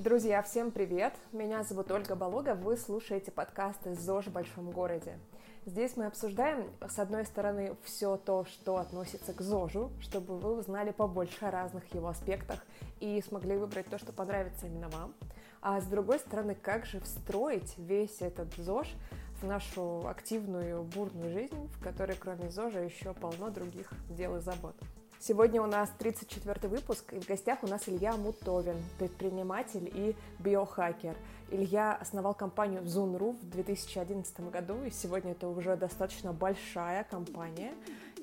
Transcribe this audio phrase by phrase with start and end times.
[0.00, 1.12] Друзья, всем привет!
[1.30, 5.18] Меня зовут Ольга Болога, вы слушаете подкасты «ЗОЖ в большом городе».
[5.66, 10.90] Здесь мы обсуждаем, с одной стороны, все то, что относится к ЗОЖу, чтобы вы узнали
[10.90, 12.64] побольше о разных его аспектах
[13.00, 15.12] и смогли выбрать то, что понравится именно вам.
[15.60, 18.94] А с другой стороны, как же встроить весь этот ЗОЖ
[19.42, 24.76] в нашу активную, бурную жизнь, в которой кроме ЗОЖа еще полно других дел и забот.
[25.22, 31.14] Сегодня у нас 34 выпуск, и в гостях у нас Илья Мутовин, предприниматель и биохакер.
[31.50, 37.74] Илья основал компанию Zunru в 2011 году, и сегодня это уже достаточно большая компания.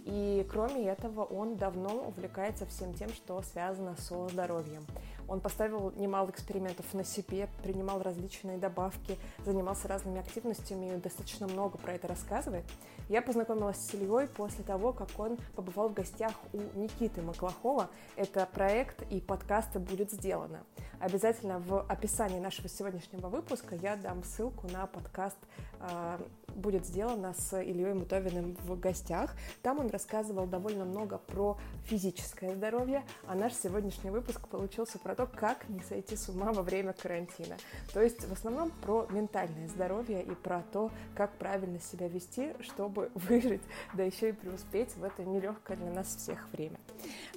[0.05, 4.83] И кроме этого, он давно увлекается всем тем, что связано со здоровьем.
[5.27, 11.77] Он поставил немало экспериментов на себе, принимал различные добавки, занимался разными активностями и достаточно много
[11.77, 12.65] про это рассказывает.
[13.09, 17.89] Я познакомилась с Ильей после того, как он побывал в гостях у Никиты Маклахова.
[18.17, 20.59] Это проект и подкасты «Будет сделано».
[20.99, 25.37] Обязательно в описании нашего сегодняшнего выпуска я дам ссылку на подкаст
[25.79, 26.19] а,
[26.55, 29.35] «Будет сделано» с Ильей Мутовиным в гостях.
[29.61, 35.27] Там он рассказывал довольно много про физическое здоровье, а наш сегодняшний выпуск получился про то,
[35.27, 37.57] как не сойти с ума во время карантина.
[37.93, 42.96] То есть в основном про ментальное здоровье и про то, как правильно себя вести, чтобы
[43.13, 43.61] выжить,
[43.93, 46.77] да еще и преуспеть в это нелегкое для нас всех время.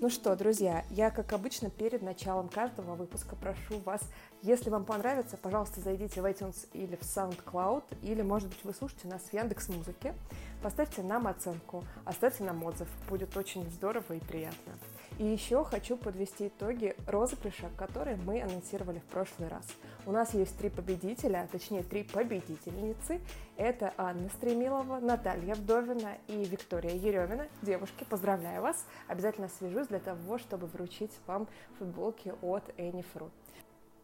[0.01, 4.01] Ну что, друзья, я, как обычно, перед началом каждого выпуска прошу вас,
[4.43, 9.09] если вам понравится, пожалуйста, зайдите в iTunes или в SoundCloud, или, может быть, вы слушаете
[9.09, 10.15] нас в Яндекс Музыке,
[10.63, 14.73] поставьте нам оценку, оставьте нам отзыв, будет очень здорово и приятно.
[15.21, 19.67] И еще хочу подвести итоги розыгрыша, который мы анонсировали в прошлый раз.
[20.07, 23.21] У нас есть три победителя, точнее три победительницы.
[23.59, 27.49] Это Анна Стремилова, Наталья Вдовина и Виктория Еремина.
[27.61, 28.87] Девушки, поздравляю вас.
[29.09, 31.49] Обязательно свяжусь для того, чтобы вручить вам
[31.79, 33.31] футболки от Fruit.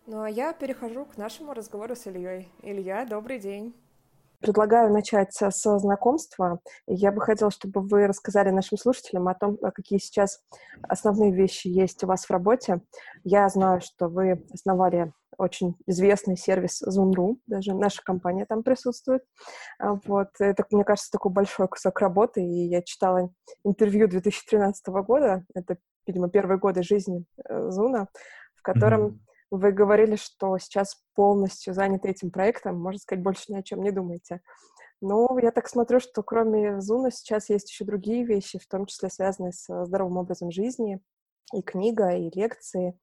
[0.04, 2.52] Ну а я перехожу к нашему разговору с Ильей.
[2.60, 3.74] Илья, добрый день.
[4.40, 6.60] Предлагаю начать со знакомства.
[6.86, 10.40] Я бы хотела, чтобы вы рассказали нашим слушателям о том, какие сейчас
[10.82, 12.80] основные вещи есть у вас в работе.
[13.24, 19.22] Я знаю, что вы основали очень известный сервис Zoom.ru, даже наша компания там присутствует.
[19.78, 20.28] А, вот.
[20.38, 23.30] Это, мне кажется, такой большой кусок работы, и я читала
[23.64, 28.06] интервью 2013 года, это, видимо, первые годы жизни Зуна, э,
[28.54, 29.18] в котором mm-hmm
[29.50, 33.90] вы говорили, что сейчас полностью заняты этим проектом, можно сказать, больше ни о чем не
[33.90, 34.40] думаете.
[35.00, 39.10] Но я так смотрю, что кроме Зуна сейчас есть еще другие вещи, в том числе
[39.10, 41.00] связанные с здоровым образом жизни,
[41.52, 42.98] и книга, и лекции,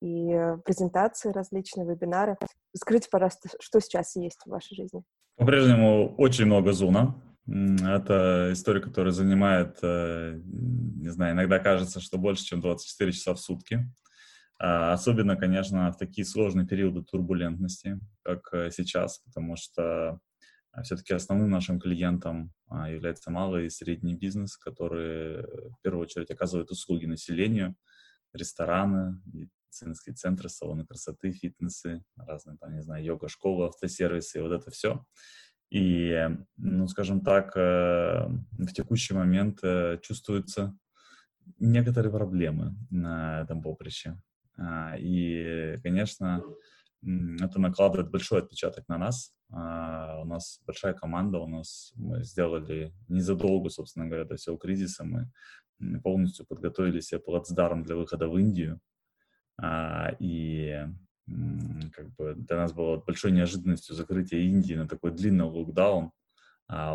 [0.00, 2.36] и презентации различные, вебинары.
[2.76, 5.02] Скажите, пожалуйста, что сейчас есть в вашей жизни?
[5.36, 7.14] По-прежнему очень много Зуна.
[7.46, 13.40] Это история, которая занимает, э, не знаю, иногда кажется, что больше, чем 24 часа в
[13.40, 13.86] сутки.
[14.58, 20.20] А, особенно, конечно, в такие сложные периоды турбулентности, как э, сейчас, потому что
[20.72, 26.30] а, все-таки основным нашим клиентом а, является малый и средний бизнес, который в первую очередь
[26.30, 27.76] оказывает услуги населению,
[28.32, 34.70] рестораны, медицинские центры, салоны красоты, фитнесы, разные, там, не знаю, йога-школы, автосервисы, и вот это
[34.70, 35.04] все.
[35.70, 40.76] И, ну, скажем так, э, в текущий момент э, чувствуются
[41.58, 44.18] некоторые проблемы на этом поприще.
[44.58, 46.42] А, и, конечно,
[47.02, 49.34] это накладывает большой отпечаток на нас.
[49.52, 55.04] А, у нас большая команда, у нас мы сделали незадолго, собственно говоря, до всего кризиса,
[55.04, 55.30] мы
[56.02, 58.80] полностью подготовили себе плацдарм для выхода в Индию.
[59.60, 60.86] А, и
[61.92, 66.10] как бы для нас было большой неожиданностью закрытие Индии на такой длинный локдаун.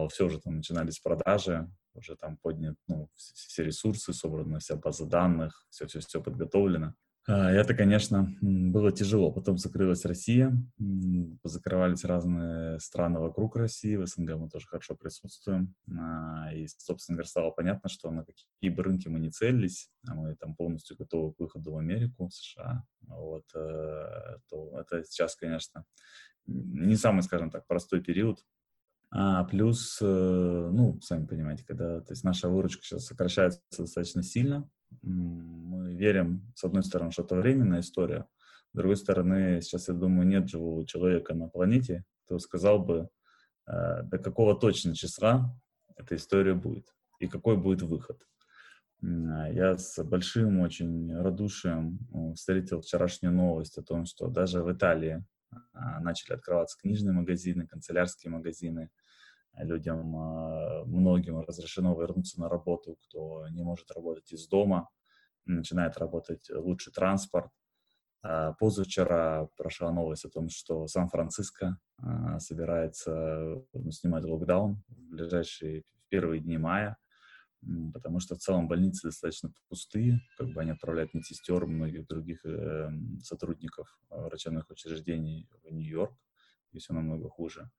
[0.09, 5.65] Все уже там начинались продажи, уже там поднят, ну, все ресурсы собраны, вся база данных,
[5.69, 6.95] все-все-все подготовлено.
[7.25, 9.31] А, это, конечно, было тяжело.
[9.31, 10.55] Потом закрылась Россия,
[11.43, 15.73] закрывались разные страны вокруг России, в СНГ мы тоже хорошо присутствуем.
[15.97, 20.15] А, и, собственно говоря, стало понятно, что на какие бы рынки мы не целились, а
[20.15, 25.35] мы там полностью готовы к выходу в Америку, в США, вот, э, то это сейчас,
[25.35, 25.85] конечно,
[26.45, 28.43] не самый, скажем так, простой период.
[29.15, 30.05] А плюс, э,
[30.73, 34.67] ну, сами понимаете, когда то есть наша выручка сейчас сокращается достаточно сильно,
[35.03, 38.25] мы верим, с одной стороны, что это временная история,
[38.73, 43.07] с другой стороны, сейчас, я думаю, нет живого человека на планете, кто сказал бы,
[43.67, 45.55] э, до какого точно числа
[45.95, 46.87] эта история будет
[47.19, 48.19] и какой будет выход.
[48.99, 51.99] Я с большим очень радушием
[52.35, 55.23] встретил вчерашнюю новость о том, что даже в Италии
[55.73, 58.89] а, начали открываться книжные магазины, канцелярские магазины,
[59.57, 64.89] людям, а, многим разрешено вернуться на работу, кто не может работать из дома,
[65.45, 67.51] начинает работать лучший транспорт.
[68.21, 73.61] А, позавчера прошла новость о том, что Сан-Франциско а, собирается
[73.91, 76.97] снимать локдаун в ближайшие первые дни мая,
[77.93, 82.89] потому что в целом больницы достаточно пустые, как бы они отправляют медсестер, многих других э,
[83.21, 86.13] сотрудников врачебных учреждений в Нью-Йорк,
[86.71, 87.71] и все намного хуже.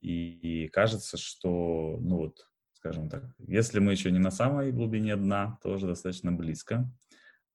[0.00, 5.58] И, кажется, что, ну вот, скажем так, если мы еще не на самой глубине дна,
[5.62, 6.90] то уже достаточно близко.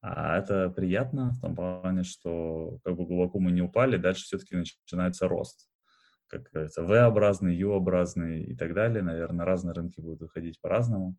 [0.01, 4.55] А это приятно в том плане, что как бы глубоко мы не упали, дальше все-таки
[4.55, 5.67] начинается рост.
[6.27, 9.01] Как говорится, V-образный, U-образный и так далее.
[9.01, 11.15] Наверное, разные рынки будут выходить по-разному.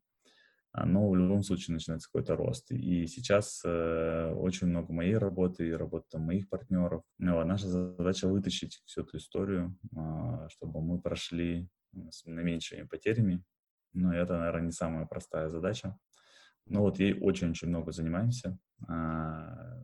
[0.76, 2.70] А, но в любом случае начинается какой-то рост.
[2.70, 7.02] И сейчас э, очень много моей работы и работы там, моих партнеров.
[7.18, 11.66] Ну, а наша задача вытащить всю эту историю, э, чтобы мы прошли
[12.10, 13.42] с наименьшими потерями.
[13.94, 15.96] Но это, наверное, не самая простая задача.
[16.66, 18.58] Но вот ей очень-очень много занимаемся.
[18.86, 19.82] А,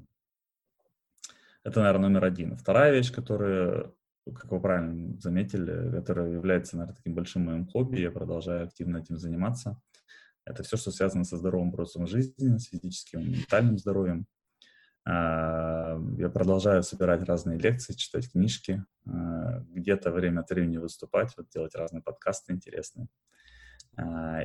[1.65, 2.55] это, наверное, номер один.
[2.55, 3.91] Вторая вещь, которая,
[4.27, 9.17] как вы правильно заметили, которая является, наверное, таким большим моим хобби, я продолжаю активно этим
[9.17, 9.81] заниматься,
[10.45, 14.27] это все, что связано со здоровым образом жизни, с физическим ментальным здоровьем.
[15.05, 21.49] А, я продолжаю собирать разные лекции, читать книжки, а, где-то время от времени выступать, вот
[21.51, 23.09] делать разные подкасты интересные.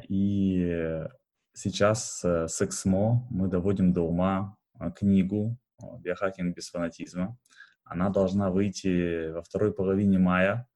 [0.10, 1.08] И
[1.54, 4.58] сейчас э, с Эксмо мы доводим до ума
[4.98, 7.38] книгу «Биохакинг без фанатизма».
[7.86, 10.68] Она должна выйти во второй половине мая.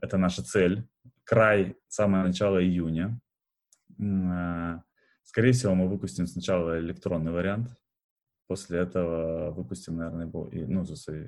[0.00, 0.88] Это наша цель.
[1.24, 3.20] Край, самое начало июня.
[3.98, 4.80] Э,
[5.22, 7.70] скорее всего, мы выпустим сначала электронный вариант.
[8.46, 10.84] После этого выпустим, наверное, ну,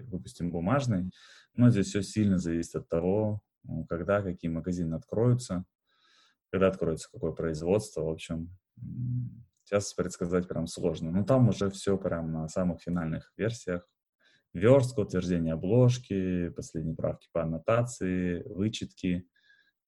[0.06, 1.10] выпустим бумажный.
[1.54, 3.40] Но здесь все сильно зависит от того,
[3.88, 5.64] когда какие магазины откроются,
[6.50, 8.02] когда откроется какое производство.
[8.02, 8.56] В общем,
[9.68, 11.10] Сейчас предсказать прям сложно.
[11.10, 13.86] Но там уже все прям на самых финальных версиях.
[14.54, 19.28] Верстка, утверждение обложки, последние правки по аннотации, вычетки.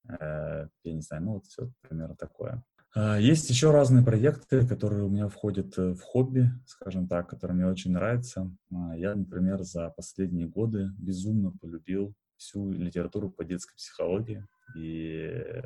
[0.06, 2.62] Э, я не знаю, ну вот все примерно такое.
[2.92, 7.56] А, есть еще разные проекты, которые у меня входят э, в хобби, скажем так, которые
[7.56, 8.50] мне очень нравятся.
[8.72, 14.44] А, я, например, за последние годы безумно полюбил всю литературу по детской психологии.
[14.76, 15.62] И э,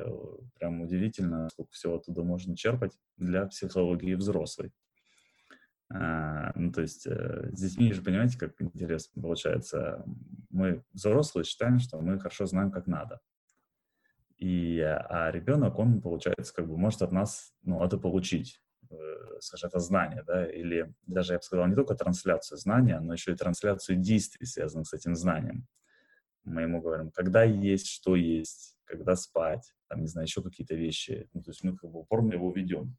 [0.59, 4.71] прям удивительно, сколько всего оттуда можно черпать для психологии взрослой.
[5.91, 10.05] А, ну, то есть э, с детьми же, понимаете, как интересно получается.
[10.51, 13.19] Мы взрослые считаем, что мы хорошо знаем, как надо.
[14.37, 18.95] И, а ребенок, он, получается, как бы может от нас, ну, это получить, э,
[19.39, 23.31] скажем, это знание, да, или даже, я бы сказал, не только трансляцию знания, но еще
[23.31, 25.67] и трансляцию действий, связанных с этим знанием.
[26.43, 31.29] Мы ему говорим, когда есть, что есть, когда спать, там, не знаю, еще какие-то вещи.
[31.33, 32.97] Ну, то есть мы как бы упорно его ведем.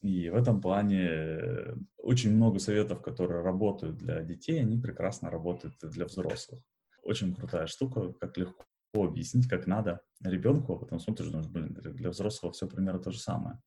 [0.00, 5.74] И в этом плане э, очень много советов, которые работают для детей, они прекрасно работают
[5.82, 6.62] для взрослых.
[7.02, 8.64] Очень крутая штука, как легко
[9.04, 13.18] объяснить, как надо ребенку, а потом смотришь, думаешь, блин, для взрослого все примерно то же
[13.18, 13.58] самое.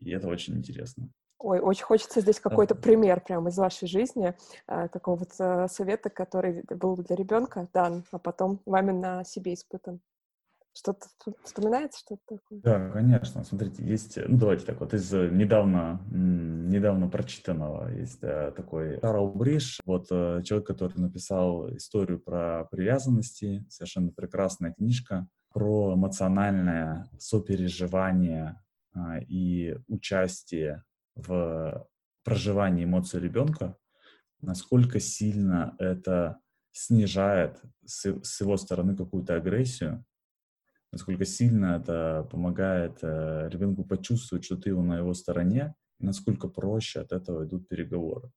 [0.00, 1.10] И это очень интересно.
[1.38, 4.34] Ой, очень хочется здесь какой-то пример прямо из вашей жизни,
[4.66, 10.00] э, какого-то совета, который был для ребенка дан, а потом вами на себе испытан.
[10.76, 11.06] Что-то
[11.44, 12.60] вспоминается, что-то такое?
[12.62, 13.44] Да, конечно.
[13.44, 19.32] Смотрите, есть, ну давайте так вот, из э, недавно, недавно прочитанного есть да, такой Карл
[19.32, 28.60] Бриш, вот э, человек, который написал историю про привязанности, совершенно прекрасная книжка про эмоциональное сопереживание
[28.92, 30.82] а, и участие
[31.14, 31.86] в
[32.24, 33.76] проживании эмоций ребенка,
[34.40, 36.40] насколько сильно это
[36.72, 40.04] снижает с, с его стороны какую-то агрессию,
[40.94, 47.00] насколько сильно это помогает э, ребенку почувствовать, что ты на его стороне, и насколько проще
[47.00, 48.30] от этого идут переговоры.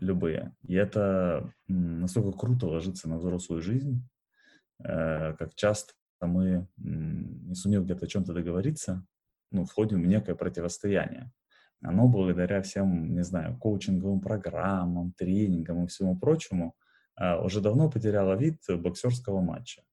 [0.00, 0.54] Любые.
[0.62, 4.06] И это настолько круто ложится на взрослую жизнь,
[4.84, 9.06] э, как часто мы, не сумев где-то о чем-то договориться,
[9.50, 11.32] ну, входим в некое противостояние.
[11.80, 16.74] Оно благодаря всем, не знаю, коучинговым программам, тренингам и всему прочему
[17.18, 19.87] э, уже давно потеряло вид боксерского матча.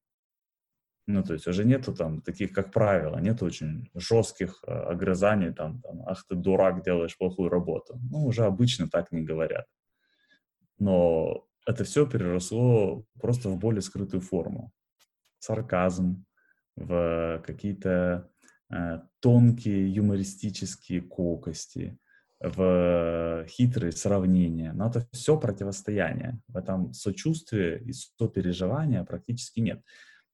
[1.08, 5.80] Ну, то есть уже нету там таких, как правило, нет очень жестких э, огрызаний, там,
[5.80, 8.00] там, ах ты дурак, делаешь плохую работу.
[8.10, 9.66] Ну, уже обычно так не говорят.
[10.78, 14.72] Но это все переросло просто в более скрытую форму.
[15.38, 16.24] Сарказм,
[16.74, 18.28] в какие-то
[18.70, 21.98] э, тонкие юмористические колкости,
[22.40, 24.72] в хитрые сравнения.
[24.72, 26.40] Но это все противостояние.
[26.48, 29.82] В этом сочувствия и сопереживания практически нет.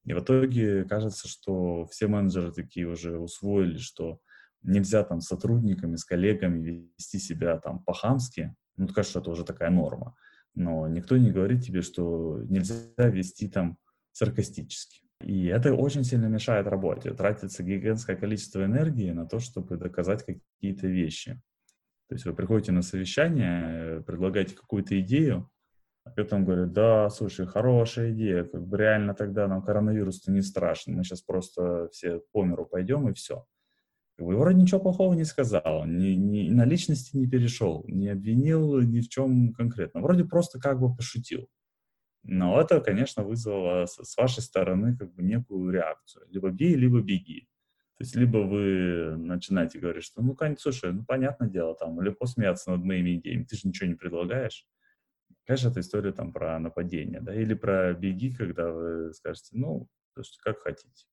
[0.05, 4.19] И в итоге кажется, что все менеджеры такие уже усвоили, что
[4.61, 8.53] нельзя там с сотрудниками, с коллегами вести себя там по-хамски.
[8.75, 10.15] Ну, кажется, это уже такая норма.
[10.55, 13.77] но никто не говорит тебе, что нельзя вести там
[14.11, 15.03] саркастически.
[15.21, 17.13] И это очень сильно мешает работе.
[17.13, 21.41] Тратится гигантское количество энергии на то, чтобы доказать какие-то вещи.
[22.09, 25.49] То есть вы приходите на совещание, предлагаете какую-то идею,
[26.05, 30.95] а потом говорят, да, слушай, хорошая идея, как бы реально тогда нам коронавирус-то не страшен,
[30.95, 33.45] мы сейчас просто все по миру пойдем и все.
[34.17, 38.79] Как бы, вроде ничего плохого не сказал, ни, ни, на личности не перешел, не обвинил
[38.81, 40.01] ни в чем конкретно.
[40.01, 41.47] Вроде просто как бы пошутил.
[42.23, 46.25] Но это, конечно, вызвало с вашей стороны как бы некую реакцию.
[46.29, 47.49] Либо бей, либо беги.
[47.97, 52.71] То есть либо вы начинаете говорить, что ну, слушай, ну, понятное дело, там, легко смеяться
[52.71, 54.65] над моими идеями, ты же ничего не предлагаешь.
[55.45, 60.39] Конечно, это история там про нападение, да, или про беги, когда вы скажете, ну, слушайте,
[60.41, 61.05] как хотите.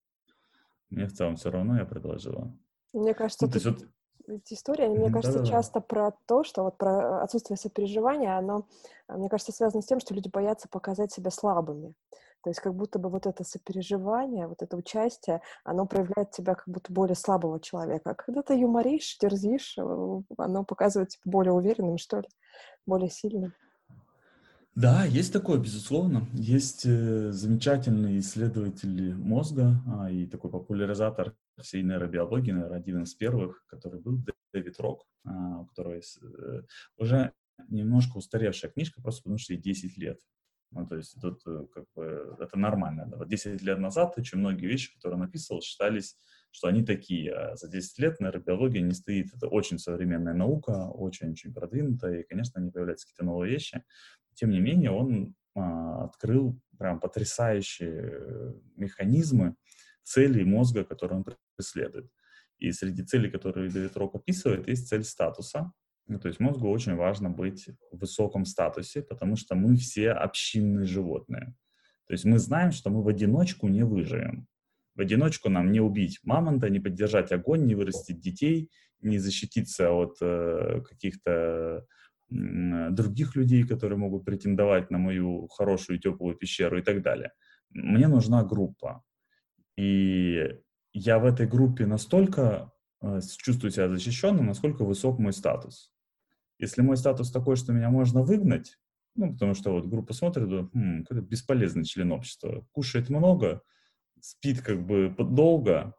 [0.88, 2.52] Мне в целом все равно я предложила.
[2.92, 3.64] Мне кажется, ну, тут...
[3.64, 3.88] вот
[4.28, 5.50] эти истории, они, мне кажется, Да-да-да.
[5.50, 8.66] часто про то, что вот про отсутствие сопереживания, оно,
[9.06, 11.94] а, мне кажется, связано с тем, что люди боятся показать себя слабыми.
[12.42, 16.68] То есть как будто бы вот это сопереживание, вот это участие, оно проявляет тебя как
[16.68, 18.10] будто более слабого человека.
[18.10, 19.82] А когда ты юморишь, дерзишь, э,
[20.38, 22.28] оно показывает тебя более уверенным, что ли,
[22.86, 23.52] более сильным.
[24.80, 26.26] Да, есть такое, безусловно.
[26.32, 33.62] Есть э, замечательные исследователи мозга а, и такой популяризатор всей нейробиологии, наверное, один из первых,
[33.66, 36.62] который был Дэвид Рок, а, у которого есть э,
[36.96, 37.34] уже
[37.68, 40.18] немножко устаревшая книжка, просто потому что ей 10 лет.
[40.70, 43.04] Ну, то есть тут э, как бы это нормально.
[43.06, 43.18] Да?
[43.18, 46.16] Вот 10 лет назад очень многие вещи, которые он описывал, считались,
[46.50, 47.32] что они такие.
[47.32, 49.34] А за 10 лет нейробиология не стоит.
[49.34, 53.84] Это очень современная наука, очень-очень продвинутая, и, конечно, не появляются какие-то новые вещи.
[54.34, 59.54] Тем не менее, он а, открыл прям потрясающие механизмы
[60.02, 61.26] целей мозга, которые он
[61.56, 62.10] преследует.
[62.58, 65.72] И среди целей, которые Дэвид Рок описывает, есть цель статуса.
[66.06, 70.84] Ну, то есть мозгу очень важно быть в высоком статусе, потому что мы все общинные
[70.84, 71.54] животные.
[72.06, 74.48] То есть мы знаем, что мы в одиночку не выживем.
[75.00, 80.18] В одиночку нам не убить мамонта, не поддержать огонь, не вырастить детей, не защититься от
[80.20, 81.86] э, каких-то
[82.28, 87.32] других людей, которые могут претендовать на мою хорошую теплую пещеру и так далее.
[87.70, 89.02] Мне нужна группа.
[89.78, 90.58] И
[90.92, 95.94] я в этой группе настолько э, чувствую себя защищенным, насколько высок мой статус.
[96.58, 98.76] Если мой статус такой, что меня можно выгнать,
[99.14, 103.62] ну, потому что вот группа смотрит, хм, какой-то бесполезный член общества, кушает много,
[104.22, 105.94] спит как бы долго,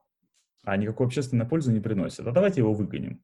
[0.63, 2.25] а никакой общественной пользы не приносит.
[2.27, 3.23] А давайте его выгоним.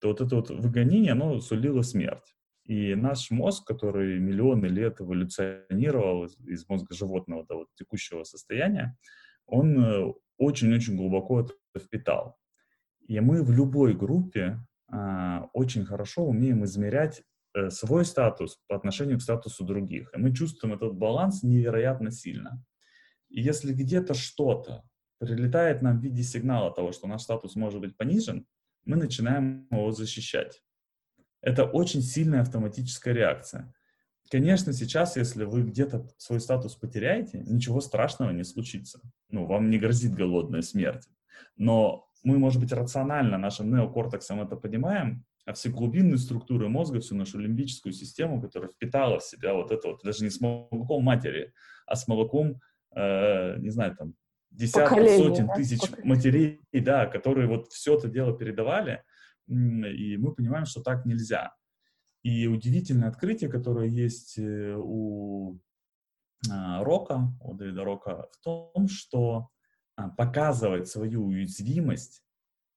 [0.00, 2.34] То вот это вот выгонение, оно сулило смерть.
[2.64, 8.96] И наш мозг, который миллионы лет эволюционировал из мозга животного до вот текущего состояния,
[9.46, 12.36] он э, очень-очень глубоко это впитал.
[13.06, 17.22] И мы в любой группе а, очень хорошо умеем измерять
[17.54, 20.10] э, свой статус по отношению к статусу других.
[20.14, 22.62] И мы чувствуем этот баланс невероятно сильно.
[23.28, 24.84] И если где-то что-то
[25.18, 28.46] прилетает нам в виде сигнала того, что наш статус может быть понижен,
[28.84, 30.62] мы начинаем его защищать.
[31.40, 33.72] Это очень сильная автоматическая реакция.
[34.30, 39.00] Конечно, сейчас, если вы где-то свой статус потеряете, ничего страшного не случится.
[39.30, 41.08] Ну, вам не грозит голодная смерть.
[41.56, 47.14] Но мы, может быть, рационально нашим неокортексом это понимаем, а все глубинные структуры мозга, всю
[47.14, 51.52] нашу лимбическую систему, которая впитала в себя вот это вот, даже не с молоком матери,
[51.86, 52.60] а с молоком,
[52.96, 54.14] э, не знаю, там,
[54.50, 55.54] десятков, Поколение, сотен да?
[55.54, 56.08] тысяч Поколение.
[56.08, 59.04] матерей, да, которые вот все это дело передавали,
[59.46, 61.54] и мы понимаем, что так нельзя.
[62.22, 65.60] И удивительное открытие, которое есть э, у
[66.50, 69.50] а, Рока, у Дэвида Рока, в том, что
[69.94, 72.24] а, показывать свою уязвимость,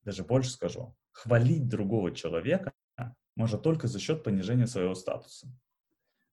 [0.04, 2.72] даже больше скажу, хвалить другого человека
[3.36, 5.48] можно только за счет понижения своего статуса.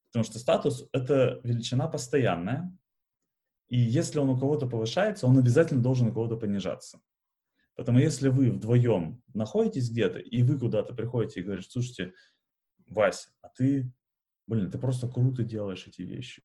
[0.07, 2.77] Потому что статус— это величина постоянная,
[3.69, 7.01] и если он у кого-то повышается, он обязательно должен у кого-то понижаться.
[7.75, 12.15] Поэтому если вы вдвоем находитесь где-то, и вы куда-то приходите и говорите, слушайте,
[12.89, 13.93] Вася, а ты,
[14.47, 16.43] блин, ты просто круто делаешь эти вещи.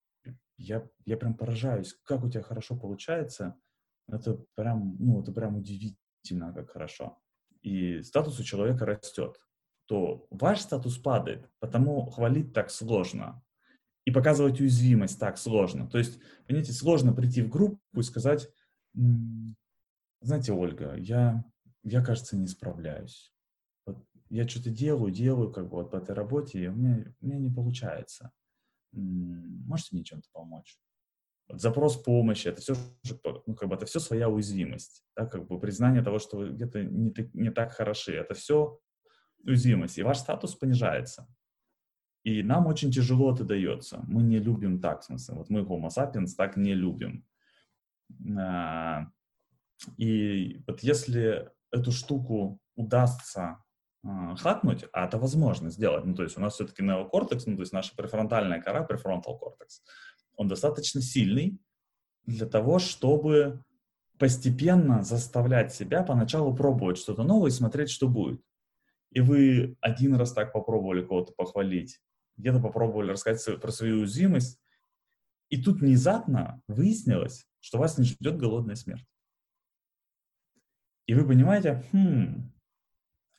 [0.57, 3.55] Я, я прям поражаюсь, как у тебя хорошо получается.
[4.07, 7.17] Это прям, ну, это прям удивительно, как хорошо.
[7.61, 9.39] И статус у человека растет.
[9.85, 13.43] То ваш статус падает, потому хвалить так сложно.
[14.05, 15.87] И показывать уязвимость так сложно.
[15.87, 18.49] То есть, понимаете, сложно прийти в группу и сказать,
[20.21, 21.43] знаете, Ольга, я,
[21.83, 23.31] я кажется, не справляюсь
[24.31, 27.37] я что-то делаю, делаю как бы вот по этой работе, и у меня, у меня
[27.37, 28.31] не получается.
[28.93, 30.79] Можете мне чем-то помочь?
[31.49, 32.75] Вот запрос помощи, это все,
[33.45, 36.81] ну, как бы это все своя уязвимость, да, как бы признание того, что вы где-то
[36.81, 38.79] не, не так хороши, это все
[39.43, 41.27] уязвимость, и ваш статус понижается.
[42.23, 44.03] И нам очень тяжело это дается.
[44.07, 47.25] Мы не любим так, в смысле, вот мы Homo sapiens так не любим.
[48.37, 49.07] А,
[49.97, 53.63] и вот если эту штуку удастся
[54.03, 57.61] а, хакнуть, а это возможно сделать, ну то есть у нас все-таки неокортекс, ну то
[57.61, 59.81] есть наша префронтальная кора, префронтал кортекс,
[60.35, 61.59] он достаточно сильный
[62.25, 63.63] для того, чтобы
[64.19, 68.41] постепенно заставлять себя поначалу пробовать что-то новое и смотреть, что будет.
[69.11, 71.99] И вы один раз так попробовали кого-то похвалить,
[72.37, 74.59] где-то попробовали рассказать про свою уязвимость,
[75.49, 79.05] и тут внезапно выяснилось, что вас не ждет голодная смерть.
[81.07, 82.51] И вы понимаете, хм,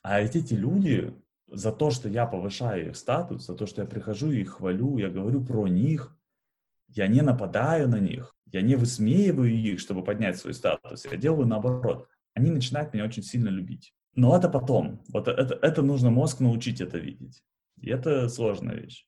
[0.03, 1.13] а ведь эти люди
[1.47, 4.97] за то, что я повышаю их статус, за то, что я прихожу и их хвалю,
[4.97, 6.15] я говорю про них,
[6.87, 11.47] я не нападаю на них, я не высмеиваю их, чтобы поднять свой статус, я делаю
[11.47, 12.07] наоборот.
[12.35, 13.93] Они начинают меня очень сильно любить.
[14.15, 15.03] Но это потом.
[15.09, 17.43] Вот это, это нужно мозг научить это видеть.
[17.83, 19.05] И это сложная вещь.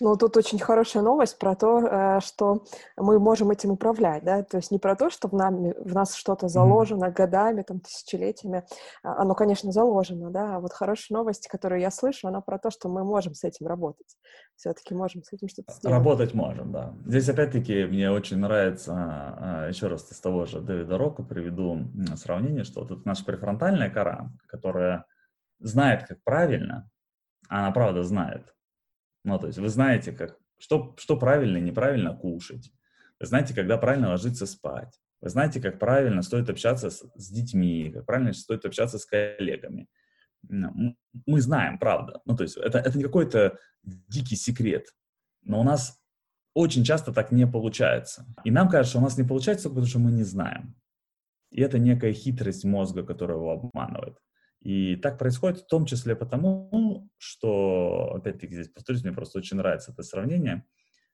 [0.00, 2.64] Ну, тут очень хорошая новость про то, э, что
[2.96, 6.16] мы можем этим управлять, да, то есть не про то, что в, нами, в нас
[6.16, 8.64] что-то заложено годами, там, тысячелетиями,
[9.04, 12.72] а, оно, конечно, заложено, да, а вот хорошая новость, которую я слышу, она про то,
[12.72, 14.16] что мы можем с этим работать,
[14.56, 15.96] все-таки можем с этим что-то сделать.
[15.96, 16.96] Работать можем, да.
[17.06, 21.78] Здесь, опять-таки, мне очень нравится, а, еще раз из того же Дэвида Рока приведу
[22.16, 25.06] сравнение, что вот это наша префронтальная кора, которая
[25.60, 26.90] знает, как правильно,
[27.48, 28.54] она правда знает,
[29.24, 32.70] ну, то есть вы знаете, как, что, что правильно и неправильно кушать.
[33.20, 35.00] Вы знаете, когда правильно ложиться спать.
[35.20, 39.88] Вы знаете, как правильно стоит общаться с, с детьми, как правильно стоит общаться с коллегами.
[40.46, 42.20] Мы знаем, правда.
[42.26, 44.88] Ну, то есть это, это не какой-то дикий секрет.
[45.42, 45.98] Но у нас
[46.52, 48.26] очень часто так не получается.
[48.44, 50.74] И нам кажется, что у нас не получается, потому что мы не знаем.
[51.50, 54.18] И это некая хитрость мозга, которая его обманывает.
[54.64, 59.92] И так происходит в том числе потому, что, опять-таки здесь повторюсь, мне просто очень нравится
[59.92, 60.64] это сравнение,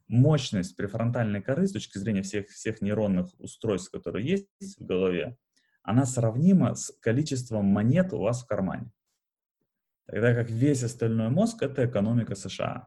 [0.07, 5.37] мощность префронтальной коры с точки зрения всех, всех нейронных устройств, которые есть в голове,
[5.83, 8.93] она сравнима с количеством монет у вас в кармане.
[10.07, 12.87] Тогда как весь остальной мозг— это экономика США.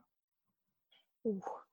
[1.23, 1.67] Ух.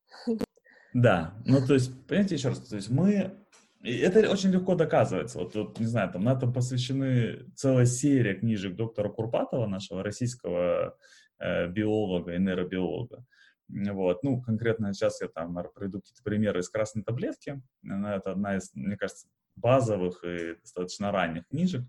[0.93, 3.40] Да, ну то есть, понимаете, еще раз, то есть мы
[3.83, 5.39] и это очень легко доказывается.
[5.39, 10.97] Вот, вот, не знаю, там на это посвящены целая серия книжек доктора Курпатова, нашего российского
[11.39, 13.25] э, биолога и нейробиолога.
[13.69, 14.23] Вот.
[14.23, 17.63] Ну, конкретно сейчас я там приведу какие-то примеры из красной таблетки.
[17.85, 21.85] Это одна из, мне кажется, базовых и достаточно ранних книжек,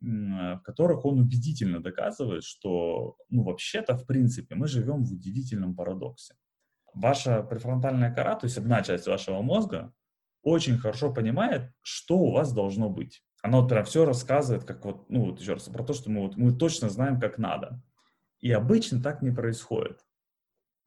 [0.00, 6.34] в которых он убедительно доказывает, что, ну, вообще-то, в принципе, мы живем в удивительном парадоксе.
[6.92, 9.92] Ваша префронтальная кора, то есть одна часть вашего мозга,
[10.42, 13.22] очень хорошо понимает, что у вас должно быть.
[13.42, 16.22] Оно вот прям все рассказывает, как вот, ну вот еще раз, про то, что мы,
[16.22, 17.82] вот, мы точно знаем, как надо.
[18.40, 20.00] И обычно так не происходит.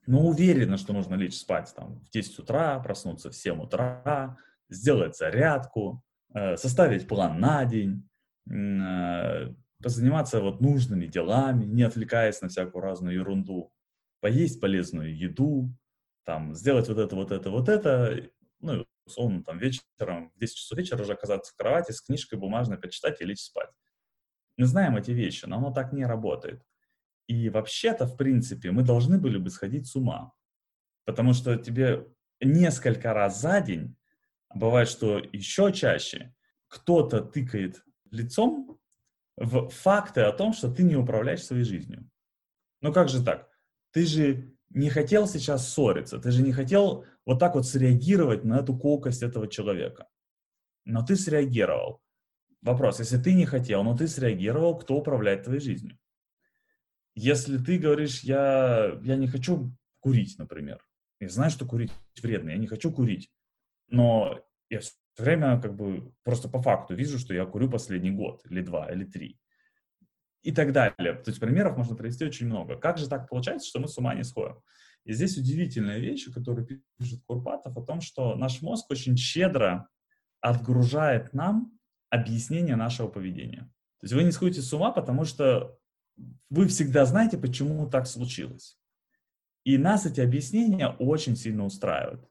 [0.07, 4.37] Но уверенно, что нужно лечь спать там, в 10 утра, проснуться в 7 утра,
[4.69, 8.07] сделать зарядку, э, составить план на день,
[8.49, 13.71] э, позаниматься вот нужными делами, не отвлекаясь на всякую разную ерунду,
[14.21, 15.69] поесть полезную еду,
[16.23, 20.77] там, сделать вот это, вот это, вот это, ну, условно, там, вечером, в 10 часов
[20.77, 23.69] вечера уже оказаться в кровати с книжкой бумажной, почитать и лечь спать.
[24.57, 26.63] Мы знаем эти вещи, но оно так не работает.
[27.27, 30.31] И вообще-то, в принципе, мы должны были бы сходить с ума.
[31.05, 32.07] Потому что тебе
[32.41, 33.95] несколько раз за день,
[34.53, 36.33] бывает, что еще чаще,
[36.67, 38.79] кто-то тыкает лицом
[39.37, 42.09] в факты о том, что ты не управляешь своей жизнью.
[42.81, 43.49] Ну как же так?
[43.91, 48.59] Ты же не хотел сейчас ссориться, ты же не хотел вот так вот среагировать на
[48.59, 50.07] эту колкость этого человека.
[50.83, 52.01] Но ты среагировал.
[52.61, 55.97] Вопрос, если ты не хотел, но ты среагировал, кто управляет твоей жизнью?
[57.15, 60.85] Если ты говоришь, я, я не хочу курить, например,
[61.21, 63.31] я знаю, что курить вредно, я не хочу курить,
[63.87, 68.45] но я все время как бы просто по факту вижу, что я курю последний год,
[68.49, 69.39] или два, или три,
[70.45, 71.15] и так далее.
[71.15, 72.77] То есть примеров можно привести очень много.
[72.77, 74.61] Как же так получается, что мы с ума не сходим?
[75.03, 76.67] И здесь удивительная вещь, которую
[76.99, 79.87] пишет Курпатов, о том, что наш мозг очень щедро
[80.41, 81.71] отгружает нам
[82.11, 83.71] объяснение нашего поведения.
[83.99, 85.79] То есть вы не сходите с ума, потому что
[86.51, 88.77] вы всегда знаете, почему так случилось.
[89.63, 92.21] И нас эти объяснения очень сильно устраивают.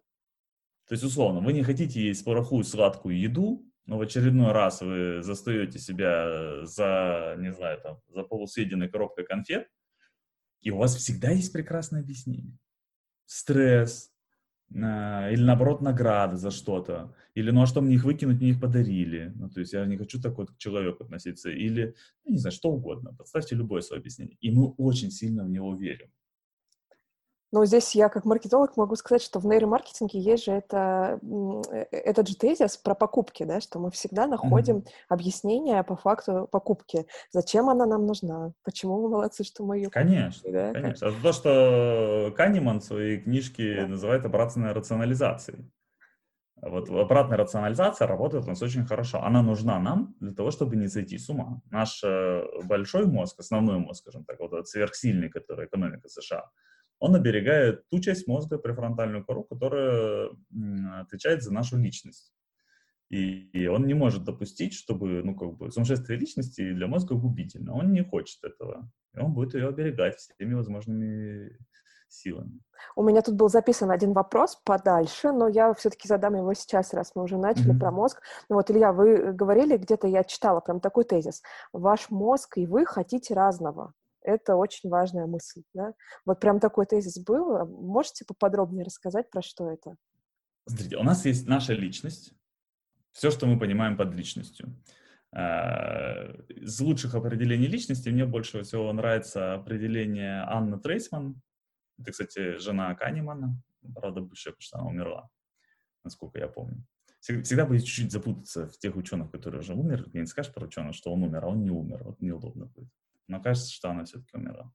[0.87, 5.79] То есть, условно, вы не хотите есть плохую сладкую еду, в очередной раз вы застаете
[5.79, 9.68] себя за, не знаю, там, за полусъеденной коробкой конфет,
[10.61, 12.59] и у вас всегда есть прекрасное объяснение.
[13.27, 14.11] Стресс,
[14.70, 19.33] или наоборот награда за что-то, или ну а что мне их выкинуть, мне их подарили,
[19.37, 21.94] ну то есть я не хочу так вот к человеку относиться, или,
[22.25, 25.75] ну, не знаю, что угодно, подставьте любое свое объяснение, и мы очень сильно в него
[25.77, 26.11] верим.
[27.55, 31.21] Но здесь я как маркетолог могу сказать, что в нейромаркетинге есть же это,
[31.71, 34.90] э, этот же тезис про покупки, да, что мы всегда находим mm-hmm.
[35.09, 37.07] объяснение по факту покупки.
[37.31, 38.51] Зачем она нам нужна?
[38.64, 40.73] Почему мы молодцы, что мы ее Конечно, купили, да?
[40.73, 41.07] конечно.
[41.07, 43.87] Это то, что Канеман в своей книжке да.
[43.87, 45.71] называет обратной рационализацией.
[46.61, 49.23] Вот обратная рационализация работает у нас очень хорошо.
[49.23, 51.61] Она нужна нам для того, чтобы не зайти с ума.
[51.71, 56.51] Наш э, большой мозг, основной мозг, скажем так, вот этот сверхсильный, который экономика США,
[57.05, 60.31] он оберегает ту часть мозга, префронтальную кору, которая
[61.03, 62.33] отвечает за нашу личность.
[63.11, 67.75] И, и он не может допустить, чтобы, ну, как бы, сумасшествие личности для мозга губительно.
[67.75, 68.90] Он не хочет этого.
[69.14, 71.59] И он будет ее оберегать всеми возможными
[72.09, 72.59] силами.
[72.97, 77.12] У меня тут был записан один вопрос подальше, но я все-таки задам его сейчас, раз
[77.14, 77.81] мы уже начали mm-hmm.
[77.81, 78.23] про мозг.
[78.49, 81.43] Ну вот, Илья, вы говорили, где-то я читала прям такой тезис.
[81.75, 83.93] Ваш мозг и вы хотите разного.
[84.25, 85.93] Это очень важная мысль, да?
[86.25, 87.67] Вот прям такой тезис был.
[87.67, 89.97] Можете поподробнее рассказать, про что это?
[90.67, 92.33] Смотрите, у нас есть наша личность,
[93.13, 94.75] все, что мы понимаем под личностью.
[95.31, 101.43] А, из лучших определений личности мне больше всего нравится определение Анны Трейсман.
[101.99, 103.61] Это, кстати, жена Канемана,
[103.95, 105.29] правда, бывшая, потому что она умерла,
[106.03, 106.83] насколько я помню.
[107.21, 110.11] Всегда будет чуть-чуть запутаться в тех ученых, которые уже умерли.
[110.11, 112.05] Ты не скажешь про ученого, что он умер, а он не умер.
[112.05, 112.91] Вот неудобно будет
[113.29, 114.73] но кажется, что она все-таки умерла.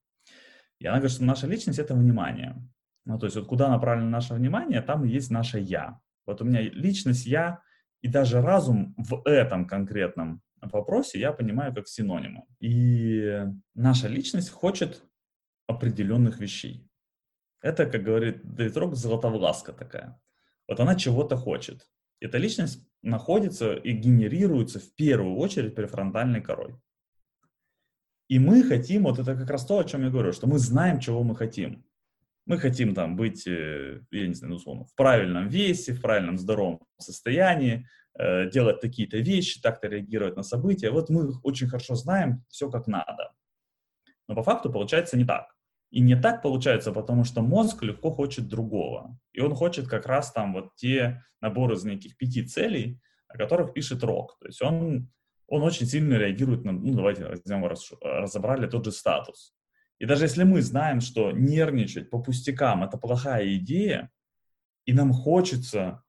[0.79, 2.55] И она говорит, что наша личность— это внимание.
[3.05, 5.99] Ну, то есть вот куда направлено наше внимание, там и есть наше «я».
[6.25, 7.61] Вот у меня личность, «я»
[8.01, 12.43] и даже разум в этом конкретном вопросе я понимаю как синонимы.
[12.59, 15.03] И наша личность хочет
[15.67, 16.87] определенных вещей.
[17.61, 20.19] Это, как говорит Дэвид Рок, золотовласка такая.
[20.67, 21.89] Вот она чего-то хочет.
[22.21, 26.75] Эта личность находится и генерируется в первую очередь префронтальной корой.
[28.29, 30.99] И мы хотим, вот это как раз то, о чем я говорю, что мы знаем,
[30.99, 31.83] чего мы хотим.
[32.45, 36.37] Мы хотим там быть, э, я не знаю, ну, условно, в правильном весе, в правильном
[36.37, 37.87] здоровом состоянии,
[38.19, 40.91] э, делать такие-то вещи, так-то реагировать на события.
[40.91, 43.33] Вот мы очень хорошо знаем все как надо.
[44.27, 45.55] Но по факту получается не так.
[45.89, 49.17] И не так получается, потому что мозг легко хочет другого.
[49.33, 53.73] И он хочет как раз там вот те наборы из неких пяти целей, о которых
[53.73, 54.37] пишет Рок.
[54.39, 55.09] То есть он
[55.49, 57.65] он очень сильно реагирует на, ну, давайте возьмем,
[58.01, 59.53] разобрали тот же статус.
[59.97, 64.09] И даже если мы знаем, что нервничать по пустякам– это плохая идея,
[64.85, 66.03] и нам хочется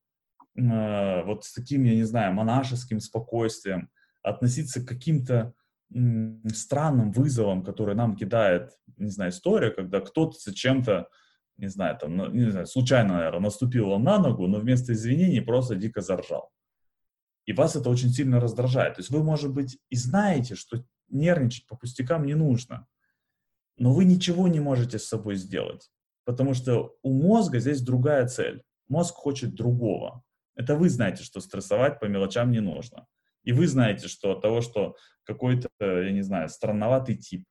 [0.56, 3.90] э, вот с таким, я не знаю, монашеским спокойствием
[4.22, 5.54] относиться к каким-то
[5.92, 5.98] э,
[6.52, 11.08] странным вызовам, которые нам кидает, не знаю, история, когда кто-то зачем-то,
[11.56, 15.74] не знаю, там, ну, не знаю, случайно, наверное, наступил на ногу, но вместо извинений просто
[15.74, 16.52] дико заржал
[17.46, 18.94] и вас это очень сильно раздражает.
[18.94, 22.86] То есть вы, может быть, и знаете, что нервничать по пустякам не нужно,
[23.76, 25.90] но вы ничего не можете с собой сделать,
[26.24, 28.62] потому что у мозга здесь другая цель.
[28.88, 30.22] Мозг хочет другого.
[30.54, 33.06] Это вы знаете, что стрессовать по мелочам не нужно.
[33.42, 37.44] И вы знаете, что от того, что какой-то, я не знаю, странноватый тип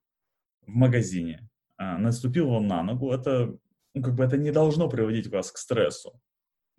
[0.61, 3.57] в магазине а, наступил вам на ногу, это,
[3.95, 6.21] ну, как бы это не должно приводить вас к стрессу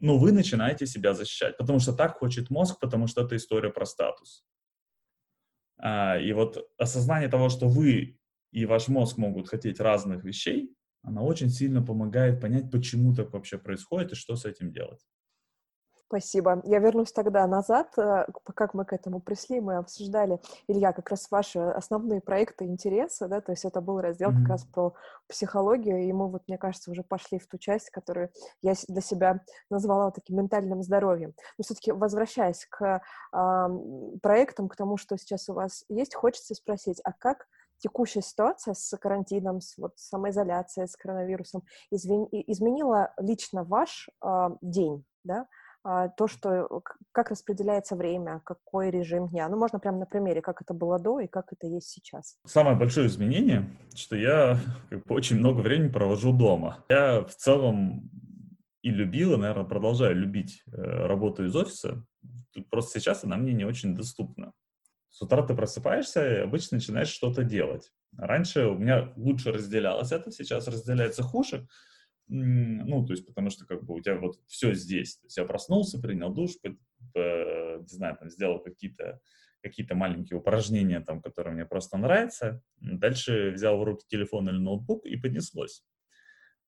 [0.01, 3.85] но вы начинаете себя защищать, потому что так хочет мозг, потому что это история про
[3.85, 4.45] статус.
[5.79, 8.19] А, и вот осознание того, что вы
[8.51, 13.59] и ваш мозг могут хотеть разных вещей, она очень сильно помогает понять, почему так вообще
[13.59, 15.01] происходит и что с этим делать.
[16.11, 16.61] Спасибо.
[16.65, 19.61] Я вернусь тогда назад, э, как мы к этому пришли.
[19.61, 24.31] Мы обсуждали, Илья, как раз ваши основные проекты интересы, да, то есть это был раздел
[24.31, 24.41] mm-hmm.
[24.41, 24.95] как раз про
[25.29, 29.41] психологию, и мы вот, мне кажется, уже пошли в ту часть, которую я для себя
[29.71, 31.33] назвала таким ментальным здоровьем.
[31.57, 33.69] Но все-таки возвращаясь к э,
[34.21, 37.47] проектам, к тому, что сейчас у вас есть, хочется спросить, а как
[37.79, 45.05] текущая ситуация с карантином, с вот самоизоляцией, с коронавирусом извин, изменила лично ваш э, день,
[45.23, 45.47] да?
[45.83, 49.49] А, то, что как распределяется время, какой режим дня.
[49.49, 52.37] Ну, можно прямо на примере, как это было до и как это есть сейчас.
[52.47, 54.59] Самое большое изменение, что я
[54.91, 56.85] как бы, очень много времени провожу дома.
[56.91, 58.11] Я в целом
[58.83, 60.73] и любила, наверное, продолжаю любить э,
[61.07, 62.05] работу из офиса.
[62.71, 64.53] Просто сейчас она мне не очень доступна.
[65.11, 67.91] С утра ты просыпаешься и обычно начинаешь что-то делать.
[68.17, 71.67] Раньше у меня лучше разделялось это, сейчас разделяется хуже,
[72.31, 75.17] ну, то есть, потому что как бы у тебя вот все здесь.
[75.17, 76.71] То есть я проснулся, принял душ, по,
[77.13, 79.21] по, не знаю, там, сделал какие-то
[79.63, 82.63] какие-то маленькие упражнения, там, которые мне просто нравятся.
[82.81, 85.85] Дальше взял в руки телефон или ноутбук и понеслось.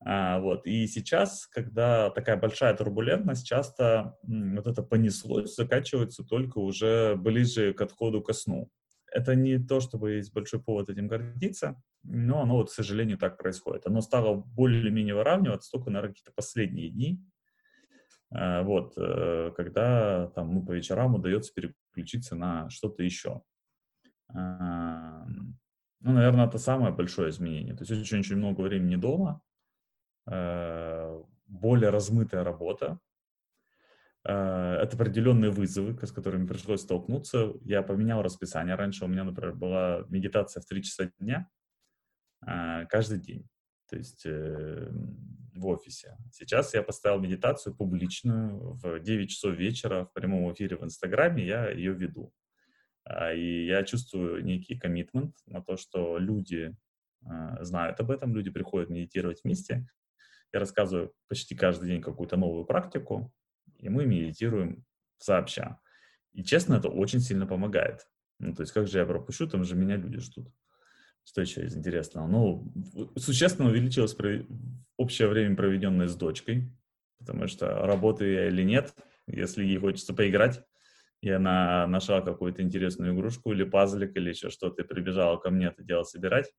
[0.05, 0.67] А, вот.
[0.67, 7.81] И сейчас, когда такая большая турбулентность, часто вот это понеслось заканчивается только уже ближе к
[7.81, 8.69] отходу ко сну.
[9.13, 13.39] Это не то, чтобы есть большой повод этим гордиться, но оно вот, к сожалению, так
[13.39, 13.87] происходит.
[13.87, 17.23] Оно стало более-менее выравниваться только, наверное, какие-то последние дни,
[18.35, 23.43] э, вот, э, когда там, ну, по вечерам удается переключиться на что-то еще.
[26.05, 27.77] Ну, наверное, это самое большое изменение.
[27.77, 29.41] То есть очень-очень много времени дома,
[30.27, 32.99] э, более размытая работа,
[34.25, 37.55] это определенные вызовы, с которыми пришлось столкнуться.
[37.65, 38.77] Я поменял расписание.
[38.77, 41.49] Раньше у меня, например, была медитация в 3 часа дня
[42.41, 43.49] каждый день
[43.93, 44.91] то есть э,
[45.55, 46.17] в офисе.
[46.33, 51.69] Сейчас я поставил медитацию публичную в 9 часов вечера в прямом эфире в Инстаграме, я
[51.69, 52.33] ее веду.
[53.05, 56.75] А, и я чувствую некий коммитмент на то, что люди
[57.27, 59.87] а, знают об этом, люди приходят медитировать вместе.
[60.55, 63.31] Я рассказываю почти каждый день какую-то новую практику,
[63.83, 64.85] и мы медитируем
[65.19, 65.79] сообща.
[66.33, 68.09] И честно, это очень сильно помогает.
[68.39, 70.49] Ну, то есть как же я пропущу, там же меня люди ждут.
[71.25, 72.27] Что еще из интересного?
[72.27, 72.73] Ну,
[73.17, 74.17] существенно увеличилось
[74.97, 76.73] общее время, проведенное с дочкой,
[77.19, 78.95] потому что работаю я или нет,
[79.27, 80.65] если ей хочется поиграть,
[81.21, 85.67] и она нашла какую-то интересную игрушку или пазлик или еще что-то, и прибежала ко мне
[85.67, 86.53] это дело собирать,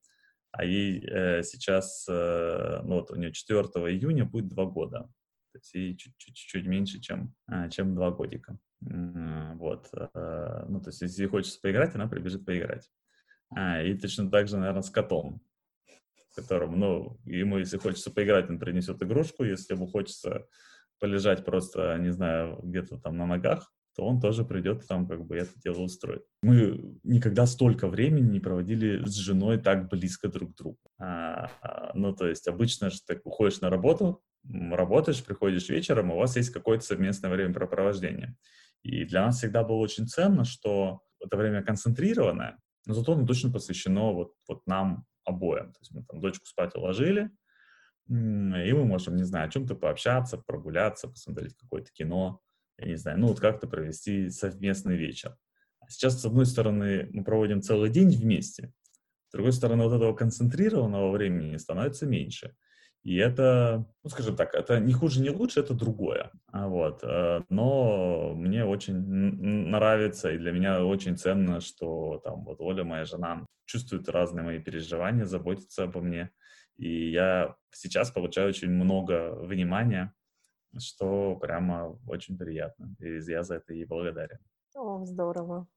[0.51, 5.09] а ей э, сейчас, э, ну вот у нее 4 июня будет два года,
[5.53, 8.57] то есть ей чуть-чуть меньше, чем, э, чем два годика.
[8.81, 12.89] Вот, э, ну то есть если хочется поиграть, она прибежит поиграть.
[13.55, 15.41] А, и точно так же, наверное, с котом,
[16.35, 20.47] которому, ну, ему, если хочется поиграть, он принесет игрушку, если ему хочется
[20.99, 25.37] полежать просто, не знаю, где-то там на ногах, то он тоже придет там как бы
[25.37, 26.23] это дело устроит.
[26.41, 30.79] Мы никогда столько времени не проводили с женой так близко друг к другу.
[30.99, 36.17] А, а, ну, то есть обычно же ты уходишь на работу, работаешь, приходишь вечером, у
[36.17, 38.35] вас есть какое-то совместное времяпрепровождение.
[38.81, 43.51] И для нас всегда было очень ценно, что это время концентрированное, но зато оно точно
[43.51, 45.71] посвящено вот, вот нам обоим.
[45.71, 47.31] То есть мы там дочку спать уложили,
[48.09, 52.41] и мы можем, не знаю, о чем-то пообщаться, прогуляться, посмотреть какое-то кино,
[52.77, 55.37] я не знаю, ну вот как-то провести совместный вечер.
[55.79, 58.71] А сейчас, с одной стороны, мы проводим целый день вместе,
[59.29, 62.55] с другой стороны, вот этого концентрированного времени становится меньше.
[63.03, 66.31] И это, ну, скажем так, это не хуже, не лучше, это другое.
[66.51, 67.03] А вот.
[67.03, 73.03] Э, но мне очень нравится, и для меня очень ценно, что там вот Оля, моя
[73.05, 76.29] жена, чувствует разные мои переживания, заботится обо мне.
[76.77, 80.13] И я сейчас получаю очень много внимания,
[80.79, 82.95] что прямо очень приятно.
[82.99, 84.39] И я за это ей благодарен.
[84.75, 85.67] О, здорово.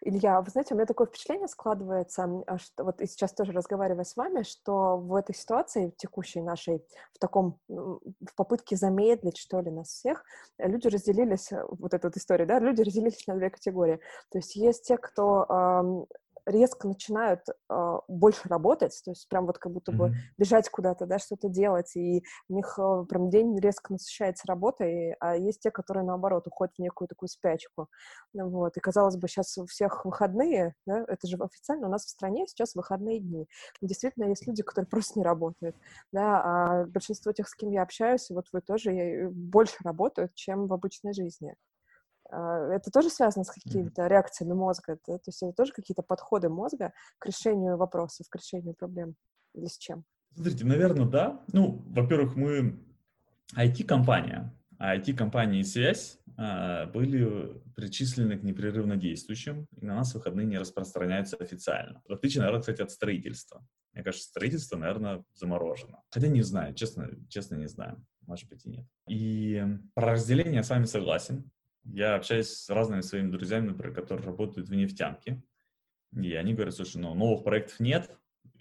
[0.00, 4.04] Илья, вы знаете, у меня такое впечатление складывается, а, что вот и сейчас тоже разговаривая
[4.04, 9.70] с вами, что в этой ситуации текущей нашей, в таком, в попытке замедлить, что ли,
[9.70, 10.24] нас всех,
[10.58, 14.00] люди разделились, э, вот эта вот история, да, люди разделились на две категории.
[14.30, 16.06] То есть есть те, кто
[16.46, 20.14] резко начинают э, больше работать, то есть прям вот как будто бы mm-hmm.
[20.38, 25.36] бежать куда-то, да, что-то делать, и у них э, прям день резко насыщается работой, а
[25.36, 27.88] есть те, которые, наоборот, уходят в некую такую спячку,
[28.32, 32.10] вот, и, казалось бы, сейчас у всех выходные, да, это же официально у нас в
[32.10, 33.46] стране сейчас выходные дни,
[33.80, 35.76] и действительно есть люди, которые просто не работают,
[36.12, 40.72] да, а большинство тех, с кем я общаюсь, вот вы тоже больше работают, чем в
[40.72, 41.56] обычной жизни.
[42.30, 44.98] А, это тоже связано с какими-то реакциями мозга?
[45.06, 45.18] Да?
[45.18, 49.14] То есть это тоже какие-то подходы мозга к решению вопросов, к решению проблем?
[49.54, 50.04] Или с чем?
[50.34, 51.44] Смотрите, наверное, да.
[51.52, 52.78] Ну, во-первых, мы
[53.56, 60.46] IT-компания, а IT-компания и связь а, были причислены к непрерывно действующим, и на нас выходные
[60.46, 62.02] не распространяются официально.
[62.06, 63.66] В отличие, наверное, кстати, от строительства.
[63.94, 66.02] Мне кажется, строительство, наверное, заморожено.
[66.10, 68.04] Хотя не знаю, честно, честно не знаю.
[68.26, 68.86] Может быть и нет.
[69.08, 71.50] И про разделение я с вами согласен.
[71.92, 75.42] Я общаюсь с разными своими друзьями, например, которые работают в нефтянке,
[76.12, 78.10] и они говорят, слушай, ну, новых проектов нет,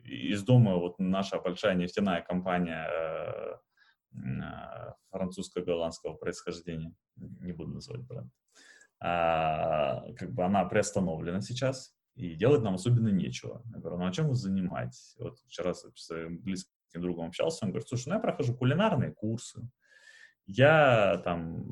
[0.04, 3.56] из дома вот наша большая нефтяная компания э,
[4.14, 8.32] э, французско-голландского происхождения, не буду называть бренд,
[9.00, 13.62] а, как бы она приостановлена сейчас, и делать нам особенно нечего.
[13.74, 15.16] Я говорю, ну а чем вы занимаетесь?
[15.20, 19.68] Вот вчера с своим близким другом общался, он говорит, слушай, ну я прохожу кулинарные курсы,
[20.46, 21.66] я там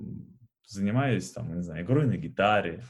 [0.67, 2.83] занимаюсь, там, не знаю, игрой на гитаре.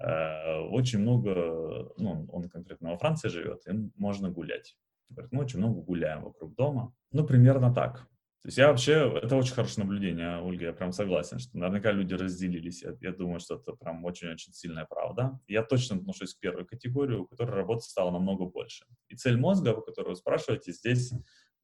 [0.00, 4.76] Э, очень много, ну, он конкретно во Франции живет, и можно гулять.
[5.08, 6.94] Говорит, мы очень много гуляем вокруг дома.
[7.12, 8.08] Ну, примерно так.
[8.42, 12.14] То есть я вообще, это очень хорошее наблюдение, Ольга, я прям согласен, что наверняка люди
[12.14, 12.82] разделились.
[12.82, 15.38] Я, я думаю, что это прям очень-очень сильная правда.
[15.46, 18.84] Я точно отношусь к первой категории, у которой работы стало намного больше.
[19.06, 21.12] И цель мозга, о которой спрашиваете, здесь,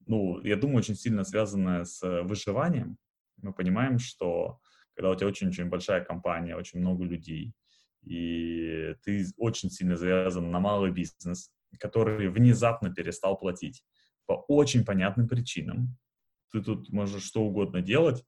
[0.07, 2.97] ну, я думаю, очень сильно связанная с выживанием.
[3.43, 4.61] Мы понимаем, что
[4.99, 7.55] когда у тебя очень-очень большая компания, очень много людей,
[8.03, 13.85] и ты очень сильно завязан на малый бизнес, который внезапно перестал платить
[14.27, 15.97] по очень понятным причинам.
[16.51, 18.25] Ты тут можешь что угодно делать,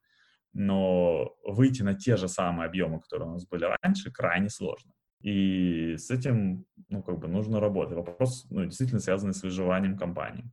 [0.52, 4.92] но выйти на те же самые объемы, которые у нас были раньше, крайне сложно.
[5.22, 7.96] И с этим, ну, как бы нужно работать.
[7.96, 10.52] Вопрос, ну, действительно связанный с выживанием компании.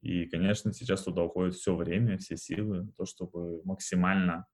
[0.00, 4.46] И, конечно, сейчас туда уходит все время, все силы, то, чтобы максимально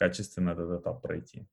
[0.00, 1.46] качественно этот этап пройти.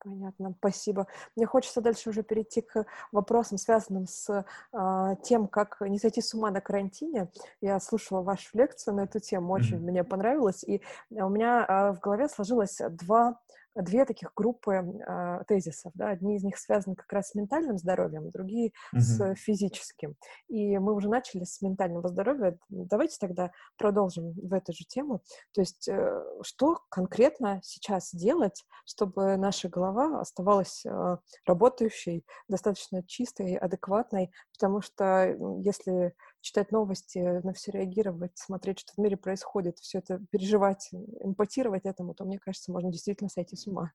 [0.00, 1.06] Понятно, спасибо.
[1.36, 6.34] Мне хочется дальше уже перейти к вопросам, связанным с э, тем, как не сойти с
[6.34, 7.30] ума на карантине.
[7.60, 9.90] Я слушала вашу лекцию на эту тему, очень mm-hmm.
[9.90, 13.40] мне понравилось, и у меня э, в голове сложилось два
[13.82, 15.92] две таких группы э, тезисов.
[15.94, 16.10] Да?
[16.10, 19.00] Одни из них связаны как раз с ментальным здоровьем, другие mm-hmm.
[19.00, 20.16] с физическим.
[20.48, 22.58] И мы уже начали с ментального здоровья.
[22.68, 25.22] Давайте тогда продолжим в эту же тему.
[25.52, 33.56] То есть э, что конкретно сейчас делать, чтобы наша голова оставалась э, работающей, достаточно чистой,
[33.56, 34.30] адекватной?
[34.52, 40.20] Потому что если читать новости, на все реагировать, смотреть, что в мире происходит, все это
[40.30, 43.92] переживать, эмпатировать этому, то, мне кажется, можно действительно сойти с ума.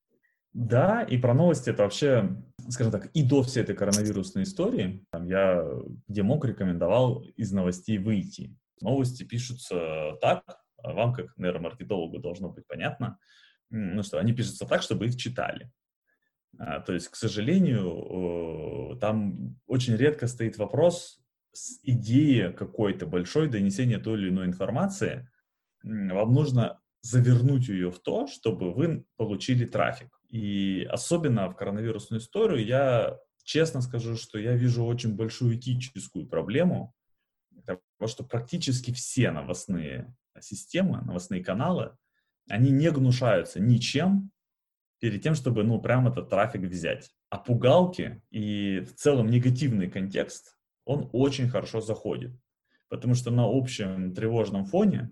[0.53, 2.29] Да, и про новости это вообще,
[2.69, 5.67] скажем так, и до всей этой коронавирусной истории, там, я
[6.08, 8.56] где мог рекомендовал из новостей выйти.
[8.79, 10.43] Новости пишутся так,
[10.77, 13.17] а вам как нейромаркетологу должно быть понятно,
[13.71, 15.71] ну что, они пишутся так, чтобы их читали.
[16.60, 21.22] А, то есть, к сожалению, там очень редко стоит вопрос,
[21.84, 25.30] идеи какой-то большой донесения той или иной информации,
[25.84, 30.20] вам нужно завернуть ее в то, чтобы вы получили трафик.
[30.30, 36.96] И особенно в коронавирусную историю я честно скажу, что я вижу очень большую этическую проблему,
[37.56, 41.96] потому что практически все новостные системы, новостные каналы,
[42.50, 44.32] они не гнушаются ничем
[45.00, 47.12] перед тем, чтобы, ну, прям этот трафик взять.
[47.30, 52.32] А пугалки и в целом негативный контекст он очень хорошо заходит.
[52.89, 55.12] Потому что на общем тревожном фоне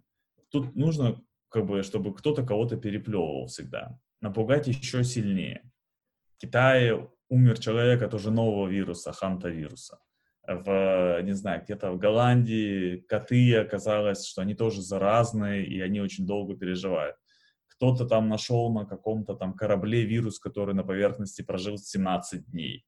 [0.50, 4.00] тут нужно, как бы, чтобы кто-то кого-то переплевывал всегда.
[4.22, 5.72] Напугать еще сильнее.
[6.38, 9.98] В Китае умер человек от уже нового вируса, ханта-вируса.
[10.48, 16.26] В, не знаю, где-то в Голландии коты оказалось, что они тоже заразные, и они очень
[16.26, 17.16] долго переживают.
[17.68, 22.86] Кто-то там нашел на каком-то там корабле вирус, который на поверхности прожил 17 дней.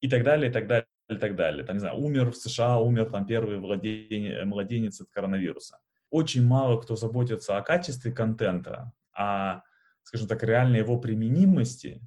[0.00, 1.64] И так далее, и так далее и так далее.
[1.64, 5.78] Там, не знаю, умер в США, умер там первый владение, младенец от коронавируса.
[6.10, 9.62] Очень мало кто заботится о качестве контента, а,
[10.02, 12.00] скажем так, реальной его применимости,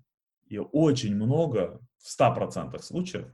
[0.48, 3.28] и очень много, в 100% случаев,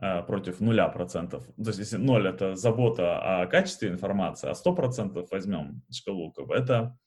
[0.00, 1.30] э, против 0%.
[1.30, 6.54] То есть если 0— это забота о качестве информации, а 100% возьмем шкалу, как бы,
[6.54, 6.98] это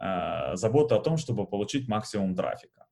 [0.00, 2.86] э, забота о том, чтобы получить максимум трафика.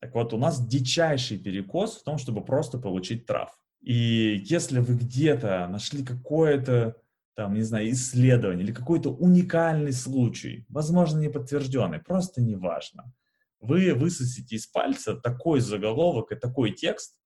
[0.00, 3.50] Так вот, у нас дичайший перекос в том, чтобы просто получить траф.
[3.80, 6.96] И если вы где-то нашли какое-то,
[7.34, 13.12] там, не знаю, исследование или какой-то уникальный случай, возможно, не подтвержденный, просто неважно,
[13.60, 17.16] вы высосите из пальца такой заголовок и такой текст,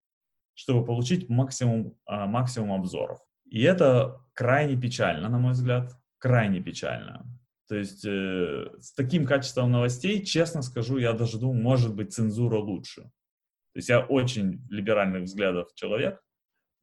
[0.54, 3.18] чтобы получить максимум, а, максимум обзоров.
[3.44, 7.26] И это крайне печально, на мой взгляд, крайне печально.
[7.68, 12.58] То есть э, с таким качеством новостей, честно скажу, я даже думаю, может быть, цензура
[12.58, 13.02] лучше.
[13.02, 16.22] То есть я очень либеральных взглядов человек,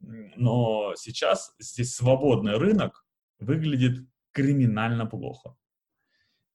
[0.02, 3.06] но сейчас здесь свободный рынок
[3.40, 5.56] выглядит криминально плохо.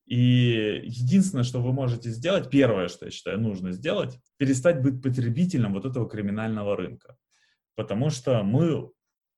[0.06, 5.72] И единственное, что вы можете сделать, первое, что я считаю нужно сделать, перестать быть потребителем
[5.72, 7.16] вот этого криминального рынка.
[7.74, 8.90] Потому что мы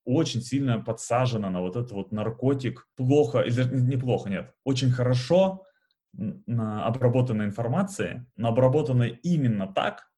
[0.04, 5.64] очень сильно подсажены на вот этот вот наркотик плохо, или неплохо, нет, очень хорошо
[6.12, 10.08] на обработанной информации, но обработанной именно так,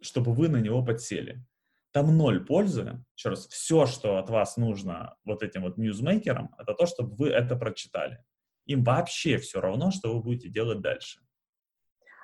[0.00, 1.44] чтобы вы на него подсели
[1.92, 3.04] там ноль пользы.
[3.16, 7.28] Еще раз, все, что от вас нужно вот этим вот ньюзмейкерам, это то, чтобы вы
[7.28, 8.24] это прочитали.
[8.66, 11.20] Им вообще все равно, что вы будете делать дальше.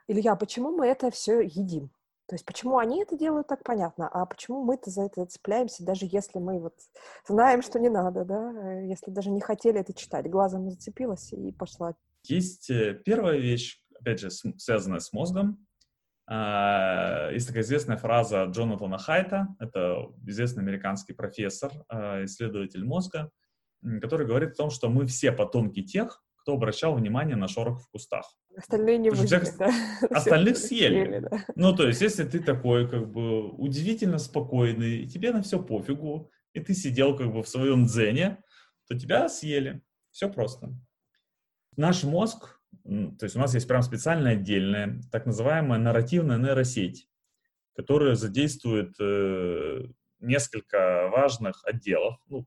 [0.08, 1.90] Илья, почему мы это все едим?
[2.28, 6.08] То есть почему они это делают, так понятно, а почему мы-то за это цепляемся, даже
[6.10, 6.74] если мы вот
[7.26, 11.94] знаем, что не надо, да, если даже не хотели это читать, глазом зацепилась и пошла.
[12.24, 15.64] Есть э, первая вещь, опять же, связанная с мозгом,
[16.28, 23.30] есть такая известная фраза Джонатана Хайта, это известный американский профессор, а, исследователь мозга,
[24.00, 27.90] который говорит о том, что мы все потомки тех, кто обращал внимание на шорох в
[27.90, 28.24] кустах.
[28.56, 29.58] Остальные не выжили, всех...
[29.58, 29.70] да?
[30.10, 31.04] Остальных съели.
[31.04, 31.44] съели да.
[31.56, 36.30] Ну, то есть, если ты такой, как бы, удивительно спокойный, и тебе на все пофигу,
[36.52, 38.38] и ты сидел, как бы, в своем дзене,
[38.88, 39.82] то тебя съели.
[40.12, 40.72] Все просто.
[41.76, 47.08] Наш мозг то есть у нас есть прям специальная отдельная, так называемая нарративная нейросеть,
[47.74, 49.86] которые задействуют э,
[50.20, 52.18] несколько важных отделов.
[52.28, 52.46] Ну,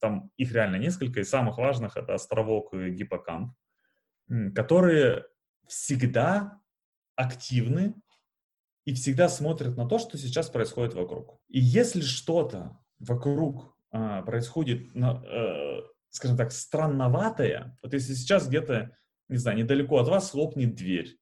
[0.00, 3.52] там их реально несколько, и самых важных это островок и гиппокамп,
[4.54, 5.24] которые
[5.66, 6.60] всегда
[7.16, 7.94] активны
[8.84, 11.40] и всегда смотрят на то, что сейчас происходит вокруг.
[11.48, 18.96] И если что-то вокруг а, происходит, э, скажем так, странноватое, вот если сейчас где-то,
[19.28, 21.16] не знаю, недалеко от вас хлопнет дверь,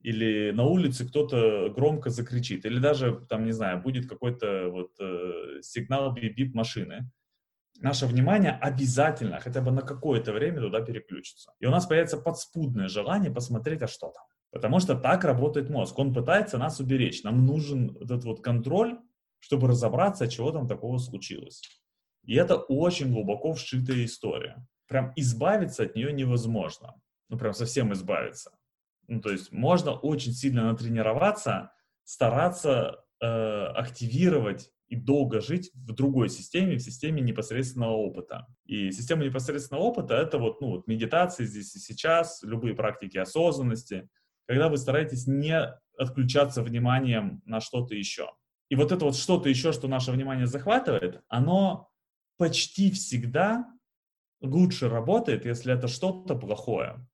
[0.00, 5.60] или на улице кто-то громко закричит, или даже, там, не знаю, будет какой-то вот э,
[5.62, 7.10] сигнал бип-бип машины,
[7.80, 11.52] наше внимание обязательно хотя бы на какое-то время туда переключится.
[11.58, 14.24] И у нас появится подспудное желание посмотреть, а что там.
[14.50, 15.98] Потому что так работает мозг.
[15.98, 17.24] Он пытается нас уберечь.
[17.24, 18.98] Нам нужен этот вот контроль,
[19.40, 21.62] чтобы разобраться, чего там такого случилось.
[22.24, 24.64] И это очень глубоко вшитая история.
[24.86, 26.94] Прям избавиться от нее невозможно.
[27.34, 28.52] Ну, прям совсем избавиться.
[29.08, 31.72] Ну, то есть можно очень сильно натренироваться,
[32.04, 38.46] стараться э, активировать и долго жить в другой системе, в системе непосредственного опыта.
[38.66, 44.08] И система непосредственного опыта— это вот, ну, вот медитация здесь и сейчас, любые практики осознанности,
[44.46, 45.58] когда вы стараетесь не
[45.98, 48.30] отключаться вниманием на что-то еще.
[48.68, 51.90] И вот это вот что-то еще, что наше внимание захватывает, оно
[52.36, 53.66] почти всегда
[54.40, 57.04] лучше работает, если это что-то плохое.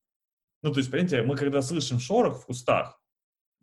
[0.63, 3.01] Ну, то есть, понимаете, мы когда слышим шорох в кустах,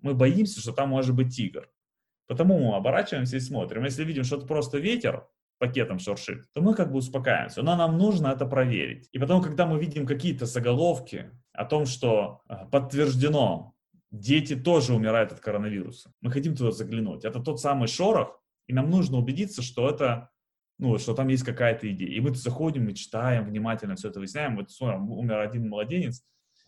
[0.01, 1.69] мы боимся, что там может быть тигр.
[2.27, 3.83] Потому мы оборачиваемся и смотрим.
[3.85, 5.27] Если видим, что это просто ветер,
[5.59, 7.63] пакетом шуршит, то мы как бы успокаиваемся.
[7.63, 9.09] Но нам нужно это проверить.
[9.11, 13.73] И потом, когда мы видим какие-то заголовки о том, что э, подтверждено,
[14.11, 17.25] дети тоже умирают от коронавируса, мы хотим туда заглянуть.
[17.25, 20.29] Это тот самый шорох, и нам нужно убедиться, что это
[20.79, 22.09] ну, что там есть какая-то идея.
[22.09, 24.57] И мы заходим, мы читаем, внимательно все это выясняем.
[24.57, 26.23] Вот смотрим, умер один младенец,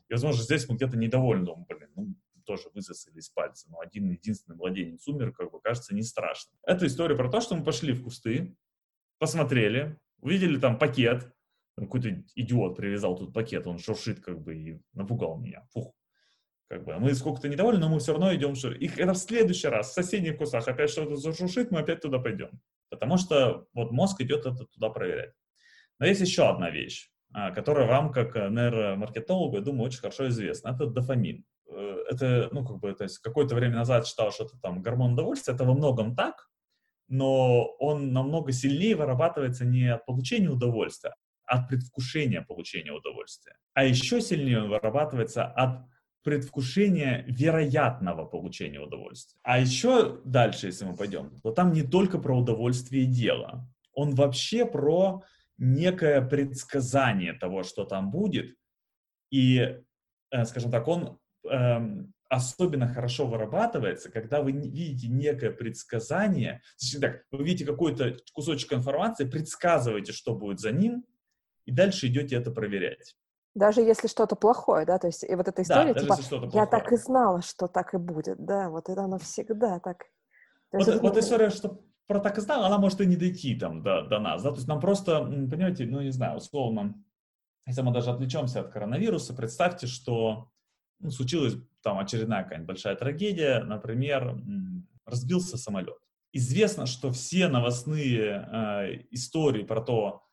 [0.09, 4.55] и, возможно, здесь мы где-то недовольны, блин, ну, тоже высосали из пальца, но один единственный
[4.55, 6.51] младенец умер, как бы, кажется, не страшно.
[6.65, 8.55] Это история про то, что мы пошли в кусты,
[9.19, 11.31] посмотрели, увидели там пакет,
[11.77, 15.65] какой-то идиот привязал тут пакет, он шуршит как бы и напугал меня.
[15.73, 15.93] Фух.
[16.67, 18.53] Как бы, мы сколько-то недовольны, но мы все равно идем.
[18.53, 22.61] И это в следующий раз, в соседних кустах опять что-то зашуршит, мы опять туда пойдем.
[22.89, 25.33] Потому что вот мозг идет это туда проверять.
[25.99, 30.69] Но есть еще одна вещь, а, которая вам, как нейромаркетологу, я думаю, очень хорошо известна.
[30.69, 31.45] Это дофамин.
[31.69, 35.13] Э, это, ну, как бы, то есть какое-то время назад считал, что это там гормон
[35.13, 35.53] удовольствия.
[35.53, 36.49] Это во многом так,
[37.07, 41.15] но он намного сильнее вырабатывается не от получения удовольствия,
[41.45, 43.55] а от предвкушения получения удовольствия.
[43.73, 45.85] А еще сильнее он вырабатывается от
[46.23, 49.39] предвкушения вероятного получения удовольствия.
[49.43, 53.67] А еще дальше, если мы пойдем, то там не только про удовольствие дела.
[53.93, 55.23] Он вообще про
[55.59, 58.55] некое предсказание того, что там будет.
[59.29, 59.79] И,
[60.31, 67.23] э, скажем так, он эм, особенно хорошо вырабатывается, когда вы видите некое предсказание, точнее так,
[67.31, 71.05] вы видите какой-то кусочек информации, предсказываете, что будет за ним,
[71.65, 73.15] и дальше идете это проверять.
[73.55, 76.91] Даже если что-то плохое, да, то есть и вот эта история, да, типа, я так
[76.91, 80.05] и знала, что так и будет, да, вот это оно всегда так.
[80.71, 80.99] Вот, это...
[80.99, 84.19] вот история, что про так и знала, она может и не дойти там до, до
[84.19, 86.95] нас, да, то есть нам просто, понимаете, ну, не знаю, условно,
[87.67, 90.49] если мы даже отвлечемся от коронавируса, представьте, что
[90.99, 91.53] ну, случилась
[91.83, 94.41] там очередная какая-нибудь большая трагедия, например,
[95.05, 95.99] разбился самолет.
[96.33, 100.23] Известно, что все новостные э, истории про то,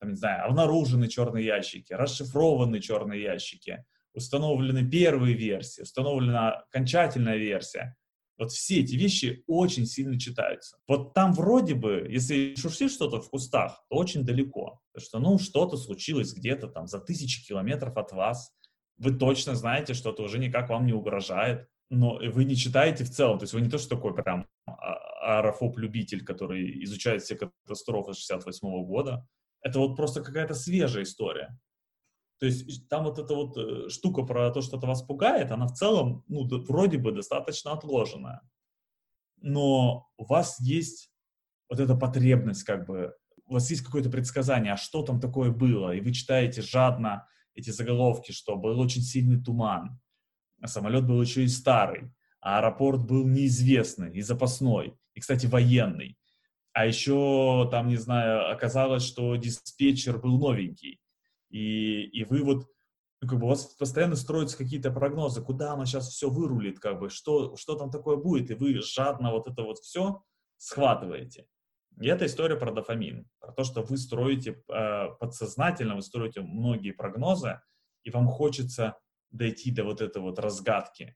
[0.00, 7.96] там, не знаю, обнаружены черные ящики, расшифрованы черные ящики, установлены первые версии, установлена окончательная версия.
[8.38, 10.78] Вот все эти вещи очень сильно читаются.
[10.88, 14.80] Вот там вроде бы, если шуршит что-то в кустах, то очень далеко.
[14.92, 18.52] Потому что, ну, что-то случилось где-то там за тысячи километров от вас.
[18.98, 21.68] Вы точно знаете, что это уже никак вам не угрожает.
[21.90, 23.38] Но вы не читаете в целом.
[23.38, 28.68] То есть вы не то, что такой прям а, аэрофоб-любитель, который изучает все катастрофы 68
[28.68, 29.26] -го года.
[29.60, 31.56] Это вот просто какая-то свежая история.
[32.42, 35.68] То есть там вот эта вот э, штука про то, что это вас пугает, она
[35.68, 38.40] в целом, ну, вроде бы достаточно отложенная.
[39.40, 41.12] Но у вас есть
[41.68, 43.14] вот эта потребность, как бы,
[43.46, 47.70] у вас есть какое-то предсказание, а что там такое было, и вы читаете жадно эти
[47.70, 50.00] заголовки, что был очень сильный туман,
[50.60, 56.18] а самолет был еще и старый, а аэропорт был неизвестный и запасной, и, кстати, военный.
[56.72, 61.01] А еще, там, не знаю, оказалось, что диспетчер был новенький.
[61.52, 62.66] И, и вы вот,
[63.20, 66.98] ну, как бы у вас постоянно строятся какие-то прогнозы, куда оно сейчас все вырулит, как
[66.98, 70.22] бы, что, что там такое будет, и вы жадно вот это вот все
[70.56, 71.46] схватываете.
[72.00, 76.92] И это история про дофамин, про то, что вы строите э, подсознательно, вы строите многие
[76.92, 77.60] прогнозы,
[78.02, 78.98] и вам хочется
[79.30, 81.14] дойти до вот этой вот разгадки.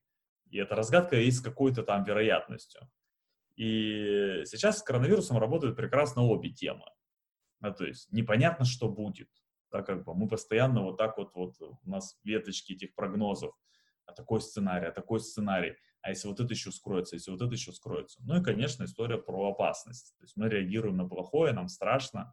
[0.51, 2.83] И эта разгадка есть с какой-то там вероятностью.
[3.57, 6.85] И сейчас с коронавирусом работают прекрасно обе темы.
[7.61, 9.31] А, то есть непонятно, что будет.
[9.77, 13.55] Да, как бы мы постоянно вот так вот, вот у нас веточки этих прогнозов.
[14.07, 15.77] А такой сценарий, а такой сценарий.
[16.01, 18.23] А если вот это еще скроется, если вот это еще скроется.
[18.25, 20.15] Ну и, конечно, история про опасность.
[20.19, 22.33] То есть мы реагируем на плохое, нам страшно,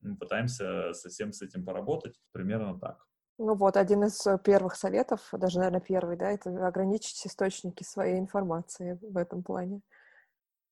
[0.00, 2.20] мы пытаемся совсем с этим поработать.
[2.32, 3.06] Примерно так.
[3.38, 8.18] Ну вот, один из э, первых советов, даже, наверное, первый, да, это ограничить источники своей
[8.18, 9.80] информации в этом плане.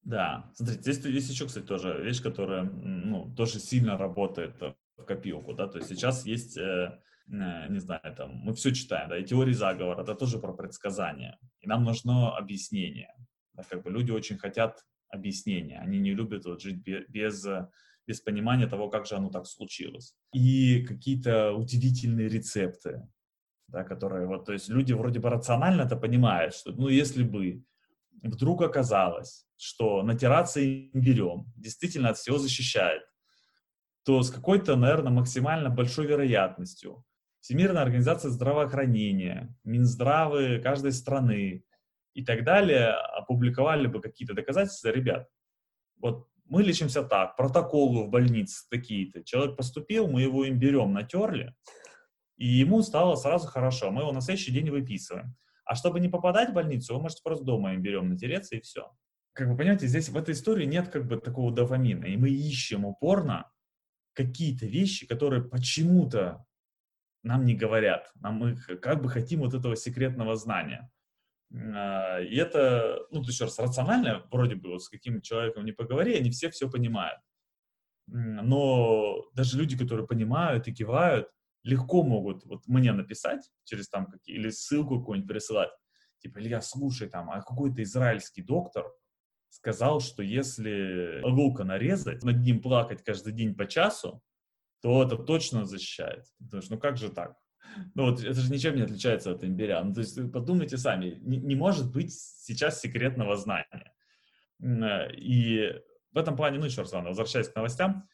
[0.02, 5.06] Да, смотрите, здесь есть еще, кстати, тоже вещь, которая, ну, тоже сильно работает э, в
[5.06, 6.98] копилку, да, то есть сейчас есть, э,
[7.28, 11.38] э, не знаю, там, мы все читаем, да, и теории заговора, это тоже про предсказания,
[11.60, 13.12] и нам нужно объяснение,
[13.54, 17.46] да, как бы люди очень хотят объяснения, они не любят вот жить без,
[18.06, 23.02] без понимания того, как же оно так случилось, и какие-то удивительные рецепты,
[23.68, 27.64] да, которые вот, то есть люди вроде бы рационально это понимают, что, ну, если бы
[28.22, 33.02] вдруг оказалось, что натираться имбирем действительно от всего защищает,
[34.10, 37.04] то с какой-то, наверное, максимально большой вероятностью
[37.38, 41.62] Всемирная организация здравоохранения, Минздравы каждой страны
[42.12, 45.28] и так далее опубликовали бы какие-то доказательства, ребят,
[45.96, 51.54] вот мы лечимся так, протоколы в больнице такие-то, человек поступил, мы его имбирем натерли,
[52.36, 55.36] и ему стало сразу хорошо, мы его на следующий день выписываем.
[55.64, 58.90] А чтобы не попадать в больницу, вы можете просто дома имбирем натереться и все.
[59.34, 62.84] Как вы понимаете, здесь в этой истории нет как бы такого дофамина, и мы ищем
[62.84, 63.46] упорно
[64.24, 66.44] какие-то вещи, которые почему-то
[67.22, 68.10] нам не говорят.
[68.14, 70.90] Нам мы как бы хотим вот этого секретного знания.
[71.52, 76.16] А, и это, ну, еще раз, рационально, вроде бы, вот с каким человеком не поговори,
[76.16, 77.20] они все все понимают.
[78.06, 81.28] Но даже люди, которые понимают и кивают,
[81.62, 85.70] легко могут вот мне написать через там какие, или ссылку какую-нибудь присылать.
[86.18, 88.90] Типа, Илья, слушай, там, а какой-то израильский доктор
[89.50, 94.22] сказал, что если лука нарезать, над ним плакать каждый день по часу,
[94.80, 96.24] то это точно защищает.
[96.38, 97.36] Потому что, ну как же так?
[97.94, 99.82] Ну вот это же ничем не отличается от имбиря.
[99.84, 103.92] Ну то есть подумайте сами, не, не может быть сейчас секретного знания.
[105.16, 105.74] И
[106.12, 108.08] в этом плане, ну еще раз, ладно, возвращаясь к новостям,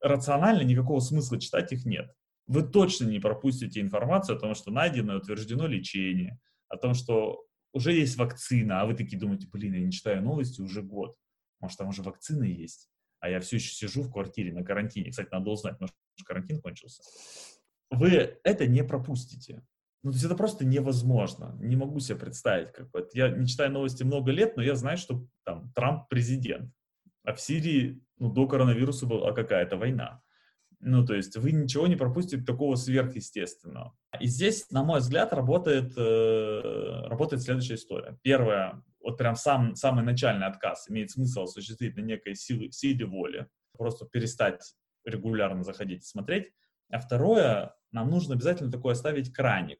[0.00, 2.10] рационально никакого смысла читать их нет
[2.46, 6.38] вы точно не пропустите информацию о том, что найдено и утверждено лечение,
[6.68, 10.60] о том, что уже есть вакцина, а вы такие думаете, блин, я не читаю новости
[10.60, 11.16] уже год,
[11.60, 12.88] может, там уже вакцина есть,
[13.20, 15.10] а я все еще сижу в квартире на карантине.
[15.10, 15.94] Кстати, надо узнать, может,
[16.24, 17.02] карантин кончился.
[17.90, 19.62] Вы это не пропустите.
[20.02, 21.56] Ну, то есть это просто невозможно.
[21.60, 22.72] Не могу себе представить.
[22.72, 23.08] Как бы.
[23.12, 26.72] Я не читаю новости много лет, но я знаю, что там Трамп президент.
[27.24, 30.21] А в Сирии ну, до коронавируса была какая-то война.
[30.84, 33.96] Ну, то есть вы ничего не пропустите такого сверхъестественного.
[34.18, 38.18] И здесь, на мой взгляд, работает, э, работает следующая история.
[38.22, 43.46] Первое, вот прям сам, самый начальный отказ имеет смысл осуществить на некой силе, силе воли,
[43.78, 44.74] просто перестать
[45.04, 46.50] регулярно заходить и смотреть.
[46.90, 49.78] А второе, нам нужно обязательно такой оставить краник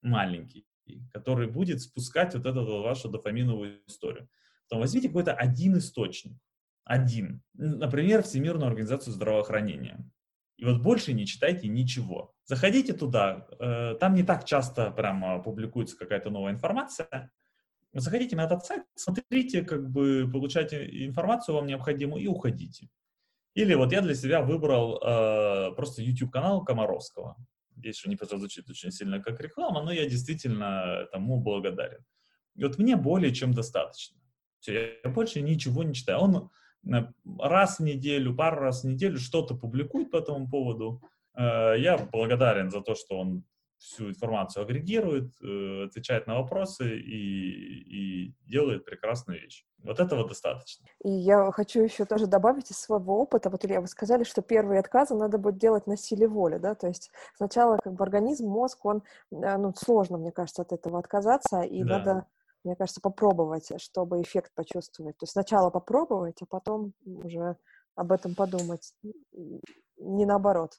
[0.00, 0.66] маленький,
[1.12, 4.26] который будет спускать вот эту вашу дофаминовую историю.
[4.68, 6.38] Потом возьмите какой-то один источник,
[6.84, 10.02] один, например, Всемирную организацию здравоохранения.
[10.60, 12.34] И вот больше не читайте ничего.
[12.44, 17.32] Заходите туда, э, там не так часто прямо публикуется какая-то новая информация.
[17.94, 22.90] Заходите на этот сайт, смотрите, как бы получайте информацию вам необходимую и уходите.
[23.54, 27.36] Или вот я для себя выбрал э, просто YouTube-канал Комаровского.
[27.74, 32.04] Здесь что не прозвучит очень сильно как реклама, но я действительно тому благодарен.
[32.54, 34.18] И вот мне более чем достаточно.
[34.58, 36.18] Все, я больше ничего не читаю.
[36.18, 36.50] Он
[37.38, 41.02] раз в неделю, пару раз в неделю что-то публикует по этому поводу.
[41.36, 43.44] Э, я благодарен за то, что он
[43.80, 49.64] всю информацию агрегирует, э, отвечает на вопросы и, и делает прекрасную вещь.
[49.82, 50.86] Вот этого достаточно.
[51.02, 53.48] И я хочу еще тоже добавить из своего опыта.
[53.48, 56.88] Вот, Илья, вы сказали, что первые отказы надо будет делать на силе воли, да, то
[56.88, 61.62] есть сначала как бы организм, мозг, он, э, ну, сложно, мне кажется, от этого отказаться,
[61.62, 61.98] и да.
[61.98, 62.26] надо
[62.64, 65.16] мне кажется, попробовать, чтобы эффект почувствовать.
[65.16, 67.56] То есть сначала попробовать, а потом уже
[67.94, 68.94] об этом подумать.
[69.96, 70.72] Не наоборот.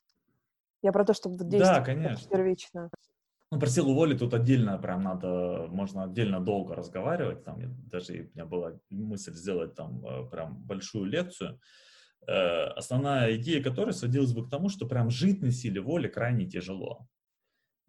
[0.81, 2.29] Я про то, чтобы действовать да, конечно.
[2.29, 2.89] первично.
[3.51, 7.43] Ну, про силу воли тут отдельно прям надо, можно отдельно долго разговаривать.
[7.43, 7.59] Там
[7.89, 11.59] даже у меня была мысль сделать там э, прям большую лекцию.
[12.27, 16.47] Э, основная идея которой сводилась бы к тому, что прям жить на силе воли крайне
[16.47, 17.07] тяжело.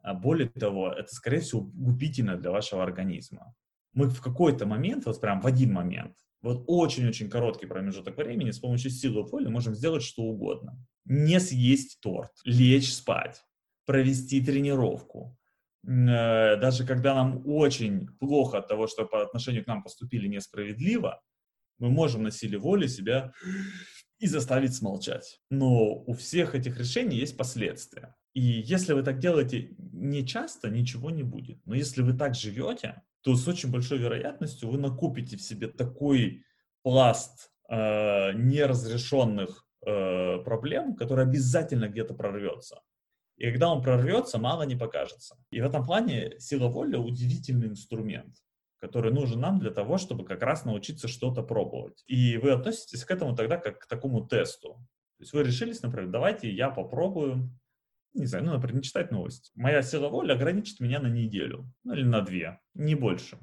[0.02, 3.54] А более того, это, скорее всего, губительно для вашего организма
[3.92, 8.58] мы в какой-то момент, вот прям в один момент, вот очень-очень короткий промежуток времени с
[8.58, 10.76] помощью силы воли можем сделать что угодно.
[11.04, 13.42] Не съесть торт, лечь спать,
[13.86, 15.38] провести тренировку.
[15.84, 21.22] Э, даже когда нам очень плохо от того, что по отношению к нам поступили несправедливо,
[21.78, 23.32] мы можем на силе воли себя
[24.18, 25.40] и заставить смолчать.
[25.50, 28.14] Но у всех этих решений есть последствия.
[28.34, 31.64] И если вы так делаете не часто, ничего не будет.
[31.66, 36.44] Но если вы так живете, то с очень большой вероятностью вы накупите в себе такой
[36.82, 42.80] пласт э, неразрешенных э, проблем, который обязательно где-то прорвется.
[43.36, 45.36] И когда он прорвется, мало не покажется.
[45.50, 48.36] И в этом плане сила воли удивительный инструмент
[48.82, 52.02] который нужен нам для того, чтобы как раз научиться что-то пробовать.
[52.08, 54.70] И вы относитесь к этому тогда как к такому тесту.
[54.70, 57.48] То есть вы решились, например, давайте я попробую,
[58.14, 59.50] не знаю, ну, например, не читать новости.
[59.54, 63.38] Моя сила воли ограничит меня на неделю, ну или на две, не больше.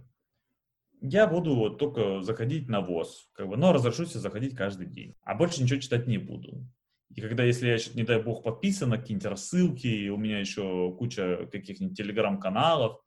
[1.01, 5.15] Я буду вот только заходить на ВОЗ, как бы, но разрешу себе заходить каждый день.
[5.23, 6.67] А больше ничего читать не буду.
[7.15, 10.93] И когда, если я, не дай бог, подписан на какие-нибудь рассылки, и у меня еще
[10.97, 13.01] куча каких-нибудь телеграм-каналов,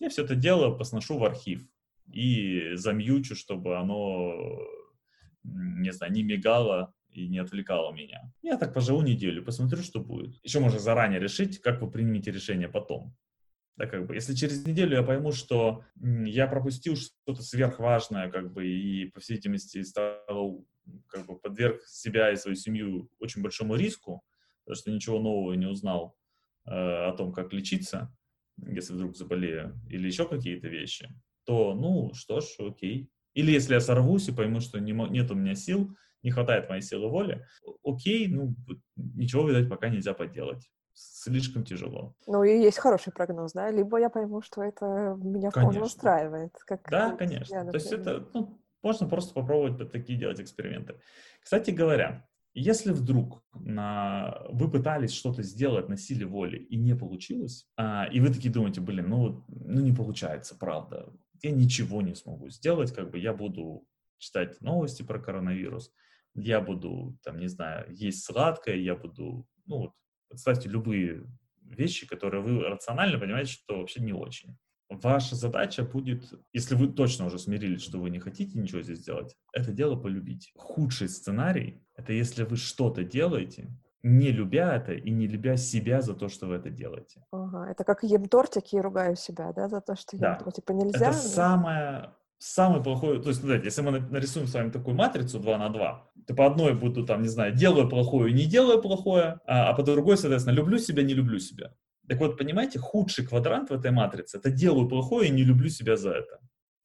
[0.00, 1.62] я все это дело посношу в архив
[2.12, 4.34] и замьючу, чтобы оно,
[5.44, 8.32] не знаю, не мигало и не отвлекало меня.
[8.42, 10.38] Я так поживу неделю, посмотрю, что будет.
[10.42, 13.16] Еще можно заранее решить, как вы примете решение потом.
[13.76, 18.66] Да, как бы, если через неделю я пойму, что я пропустил что-то сверхважное, как бы,
[18.66, 20.64] и, по всей видимости, стал,
[21.08, 24.24] как бы, подверг себя и свою семью очень большому риску,
[24.64, 26.16] потому что ничего нового не узнал
[26.66, 28.14] э, о том, как лечиться,
[28.58, 31.08] если вдруг заболею, или еще какие-то вещи,
[31.44, 33.10] то, ну, что ж, окей.
[33.34, 36.82] Или если я сорвусь и пойму, что не, нет у меня сил, не хватает моей
[36.82, 37.46] силы воли,
[37.84, 38.54] окей, ну,
[38.96, 40.68] ничего, видать, пока нельзя поделать.
[40.94, 42.14] Слишком тяжело.
[42.26, 43.70] Ну, и есть хороший прогноз, да?
[43.70, 46.52] Либо я пойму, что это меня вполне устраивает.
[46.66, 47.54] Как да, конечно.
[47.54, 50.94] Я, То есть это, ну, можно просто попробовать такие делать эксперименты.
[51.42, 54.46] Кстати говоря, если вдруг на...
[54.50, 58.80] вы пытались что-то сделать на силе воли и не получилось, а, и вы такие думаете,
[58.80, 61.12] блин, ну, ну не получается, правда,
[61.42, 63.84] я ничего не смогу сделать, как бы я буду
[64.18, 65.92] читать новости про коронавирус,
[66.34, 69.92] я буду, там, не знаю, есть сладкое, я буду, ну вот,
[70.28, 71.24] представьте любые
[71.62, 74.56] вещи, которые вы рационально понимаете, что вообще не очень.
[74.90, 79.34] Ваша задача будет, если вы точно уже смирились, что вы не хотите ничего здесь делать,
[79.52, 80.52] это дело полюбить.
[80.56, 83.72] Худший сценарий— это если вы что-то делаете,
[84.02, 87.24] не любя это и не любя себя за то, что вы это делаете.
[87.32, 90.38] Ага, это как ем тортики и ругаю себя, да, за то, что да.
[90.44, 91.08] ем типа нельзя.
[91.08, 95.58] Это самое, самый плохой, то есть, смотрите, если мы нарисуем с вами такую матрицу 2
[95.58, 99.70] на 2, то по одной буду там, не знаю, делаю плохое, не делаю плохое, а,
[99.70, 101.72] а по другой, соответственно, люблю себя, не люблю себя.
[102.08, 105.96] Так вот, понимаете, худший квадрант в этой матрице– это делаю плохое и не люблю себя
[105.96, 106.38] за это.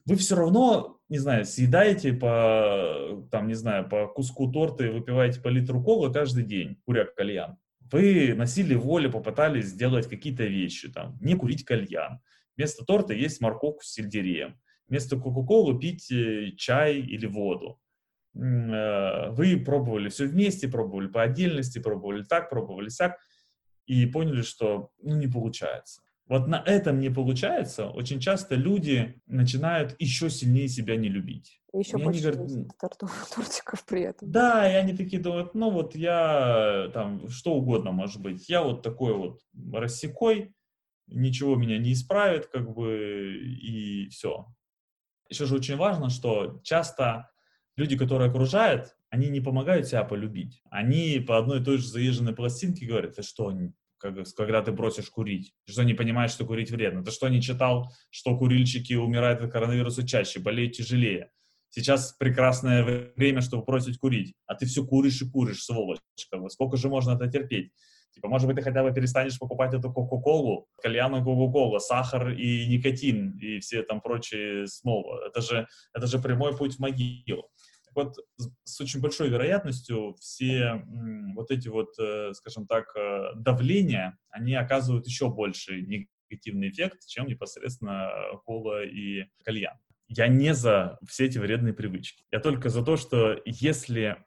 [0.05, 5.41] Вы все равно, не знаю, съедаете по, там, не знаю, по куску торта и выпиваете
[5.41, 7.57] по литру колы каждый день, куря кальян.
[7.91, 12.21] Вы на силе воли попытались сделать какие-то вещи, там, не курить кальян.
[12.55, 14.59] Вместо торта есть морковку с сельдереем.
[14.89, 17.79] Вместо кока-колы пить э, чай или воду.
[18.35, 23.17] Э, вы пробовали все вместе, пробовали по отдельности, пробовали так, пробовали так
[23.89, 26.01] и поняли, что ну, не получается.
[26.27, 31.59] Вот на этом не получается, очень часто люди начинают еще сильнее себя не любить.
[31.73, 32.51] еще и больше говорят,
[33.35, 34.31] тортиков при этом.
[34.31, 38.83] Да, и они такие думают, ну вот я там что угодно может быть, я вот
[38.83, 39.39] такой вот
[39.73, 40.53] рассекой,
[41.07, 44.45] ничего меня не исправит, как бы, и все.
[45.29, 47.29] Еще же очень важно, что часто
[47.77, 50.61] люди, которые окружают, они не помогают себя полюбить.
[50.69, 53.55] Они по одной и той же заезженной пластинке говорят, ты что,
[53.99, 55.53] когда ты бросишь курить?
[55.65, 57.03] Что не понимаешь, что курить вредно?
[57.03, 61.31] Ты что, не читал, что курильщики умирают от коронавируса чаще, болеют тяжелее?
[61.69, 65.99] Сейчас прекрасное время, чтобы бросить курить, а ты все куришь и куришь, сволочь.
[66.47, 67.71] Сколько же можно это терпеть?
[68.11, 73.37] Типа, может быть, ты хотя бы перестанешь покупать эту Кока-Колу, кальяну Кока-Кола, сахар и никотин,
[73.37, 75.27] и все там прочие снова.
[75.27, 77.49] Это же, это же прямой путь в могилу.
[77.85, 78.15] Так вот,
[78.63, 80.83] с очень большой вероятностью все
[81.35, 87.27] вот эти вот, э, скажем так, э, давления, они оказывают еще больший негативный эффект, чем
[87.27, 88.11] непосредственно
[88.45, 89.77] кола и кальян.
[90.07, 92.23] Я не за все эти вредные привычки.
[92.31, 94.17] Я только за то, что если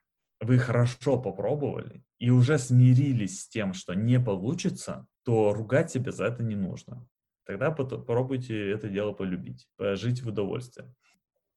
[0.42, 6.26] вы хорошо попробовали и уже смирились с тем, что не получится, то ругать себя за
[6.26, 7.06] это не нужно.
[7.46, 10.92] Тогда попробуйте это дело полюбить, жить в удовольствие.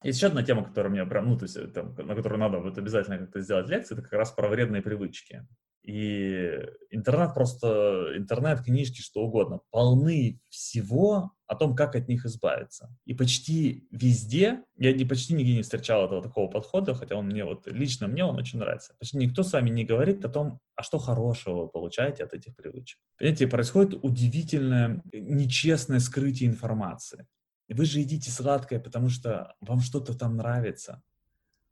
[0.03, 2.77] Есть еще одна тема, которая мне прям, ну, то есть, там, на которую надо вот
[2.77, 5.47] обязательно как-то сделать лекцию, это как раз про вредные привычки.
[5.85, 6.49] И
[6.89, 12.89] интернет просто, интернет, книжки, что угодно, полны всего о том, как от них избавиться.
[13.05, 17.45] И почти везде, я не, почти нигде не встречал этого такого подхода, хотя он мне
[17.45, 18.95] вот, лично мне он очень нравится.
[18.97, 22.55] Почти никто с вами не говорит о том, а что хорошего вы получаете от этих
[22.55, 22.97] привычек.
[23.19, 27.27] Понимаете, происходит удивительное, нечестное скрытие информации.
[27.69, 31.03] Вы же едите сладкое, потому что вам что-то там нравится.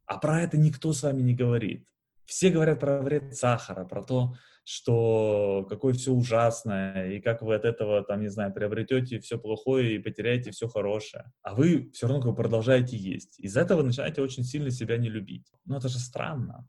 [0.05, 1.87] А про это никто с вами не говорит.
[2.25, 7.65] Все говорят про вред сахара, про то, что какое все ужасное, и как вы от
[7.65, 11.31] этого, там, не знаю, приобретете все плохое и потеряете все хорошее.
[11.41, 13.39] А вы все равно как бы продолжаете есть.
[13.39, 15.51] Из-за этого начинаете очень сильно себя не любить.
[15.65, 16.67] Ну, это же странно.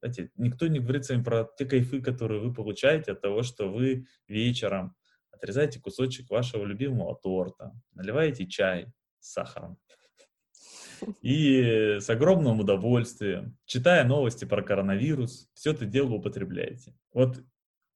[0.00, 3.68] Знаете, никто не говорит с вами про те кайфы, которые вы получаете от того, что
[3.68, 4.94] вы вечером
[5.30, 8.86] отрезаете кусочек вашего любимого торта, наливаете чай
[9.20, 9.78] с сахаром,
[11.22, 16.94] и с огромным удовольствием, читая новости про коронавирус, все это дело употребляете.
[17.12, 17.42] Вот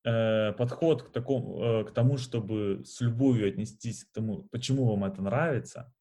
[0.04, 5.04] э, подход к, такому, э, к тому, чтобы с любовью отнестись к тому, почему вам
[5.04, 5.92] это нравится,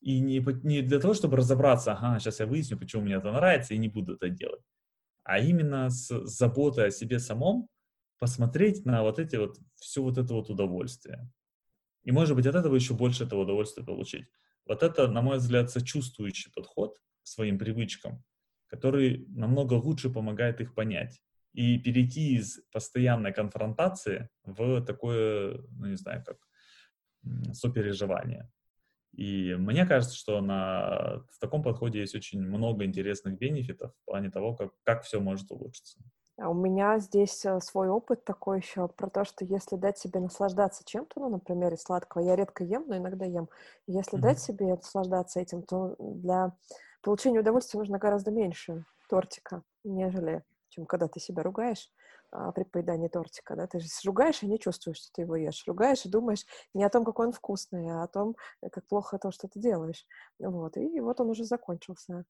[0.00, 3.74] и не, не для того, чтобы разобраться, ага, сейчас я выясню, почему мне это нравится,
[3.74, 4.62] и не буду это делать,
[5.24, 7.68] а именно с заботой о себе самом
[8.18, 11.30] посмотреть на вот эти вот, все вот это вот удовольствие.
[12.04, 14.26] И, может быть, от этого еще больше этого удовольствия получить.
[14.68, 18.22] Вот это, на мой взгляд, сочувствующий подход к своим привычкам,
[18.66, 21.22] который намного лучше помогает их понять
[21.54, 26.36] и перейти из постоянной конфронтации в такое, ну не знаю, как
[27.54, 28.50] сопереживание.
[29.14, 34.30] И мне кажется, что на, в таком подходе есть очень много интересных бенефитов в плане
[34.30, 35.98] того, как, как все может улучшиться.
[36.38, 40.20] А у меня здесь э, свой опыт такой еще про то, что если дать себе
[40.20, 43.48] наслаждаться чем-то, ну, например, из сладкого, я редко ем, но иногда ем.
[43.86, 44.22] Если mm-hmm.
[44.22, 46.56] дать себе наслаждаться этим, то для
[47.02, 51.90] получения удовольствия нужно гораздо меньше тортика, нежели чем когда ты себя ругаешь
[52.30, 55.64] а, при поедании тортика, да, ты же ругаешь и не чувствуешь, что ты его ешь,
[55.66, 59.18] ругаешь и думаешь не о том, какой он вкусный, а о том, э, как плохо
[59.18, 60.06] то, что ты делаешь,
[60.38, 62.24] вот, и вот он уже закончился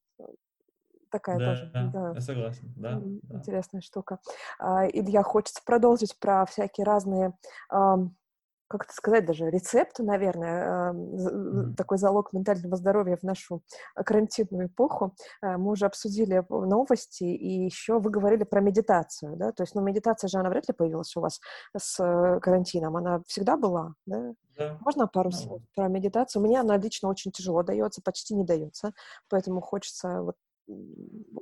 [1.10, 1.70] такая да, тоже.
[1.72, 3.02] Да, я согласен, да.
[3.30, 3.84] Интересная да.
[3.86, 4.18] штука.
[4.58, 7.34] А, Илья, хочется продолжить про всякие разные
[8.68, 11.74] как это сказать, даже рецепты, наверное, mm-hmm.
[11.74, 13.62] такой залог ментального здоровья в нашу
[13.94, 15.14] карантинную эпоху.
[15.42, 19.80] Э, мы уже обсудили новости, и еще вы говорили про медитацию, да, то есть, ну,
[19.80, 21.40] медитация же, она вряд ли появилась у вас
[21.76, 24.34] с э, карантином, она всегда была, да?
[24.58, 24.76] Да.
[24.80, 26.42] Можно пару слов про медитацию?
[26.42, 28.92] Мне она лично очень тяжело дается, почти не дается,
[29.28, 30.34] поэтому хочется вот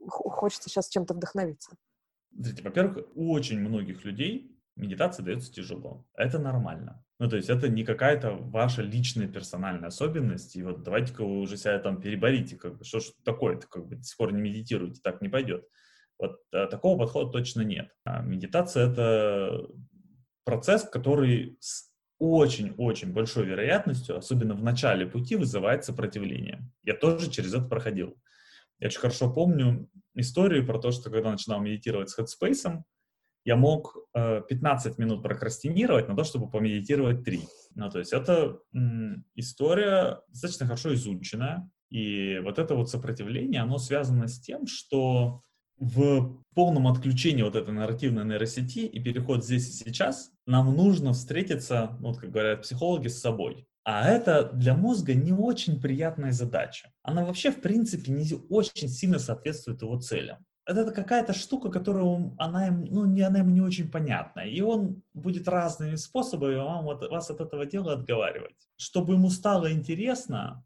[0.08, 1.76] хочется сейчас чем-то вдохновиться?
[2.30, 6.06] Во-первых, у очень многих людей медитация дается тяжело.
[6.14, 7.02] Это нормально.
[7.18, 11.56] Ну, то есть это не какая-то ваша личная персональная особенность, и вот давайте-ка вы уже
[11.56, 15.00] себя там переборите, как бы, что ж такое-то, как бы до сих пор не медитируете,
[15.02, 15.66] так не пойдет.
[16.18, 17.90] Вот а, такого подхода точно нет.
[18.04, 19.66] А медитация— это
[20.44, 26.70] процесс, который с очень-очень большой вероятностью, особенно в начале пути, вызывает сопротивление.
[26.82, 28.16] Я тоже через это проходил.
[28.78, 32.82] Я очень хорошо помню историю про то, что когда начинал медитировать с Headspace,
[33.44, 37.40] я мог э, 15 минут прокрастинировать на то, чтобы помедитировать 3.
[37.76, 38.58] Ну, то есть это
[39.36, 45.42] история достаточно хорошо изученная, и вот это вот сопротивление, оно связано с тем, что
[45.78, 51.96] в полном отключении вот этой нарративной нейросети и переход здесь и сейчас нам нужно встретиться,
[52.00, 53.68] ну, вот как говорят психологи, с собой.
[53.88, 56.90] А это для мозга не очень приятная задача.
[57.04, 60.44] Она вообще, в принципе, не очень сильно соответствует его целям.
[60.64, 64.40] Это какая-то штука, которую она ну, она ему не очень понятна.
[64.40, 68.56] И он будет разными способами вам, вот, вас от этого дела отговаривать.
[68.76, 70.64] Чтобы ему стало интересно,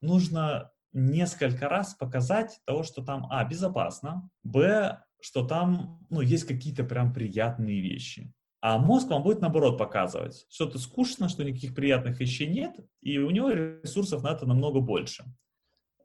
[0.00, 6.84] нужно несколько раз показать того, что там, а, безопасно, б, что там, ну, есть какие-то
[6.84, 8.32] прям приятные вещи.
[8.60, 13.18] А мозг вам будет, наоборот, показывать, что это скучно, что никаких приятных вещей нет, и
[13.18, 15.24] у него ресурсов на это намного больше.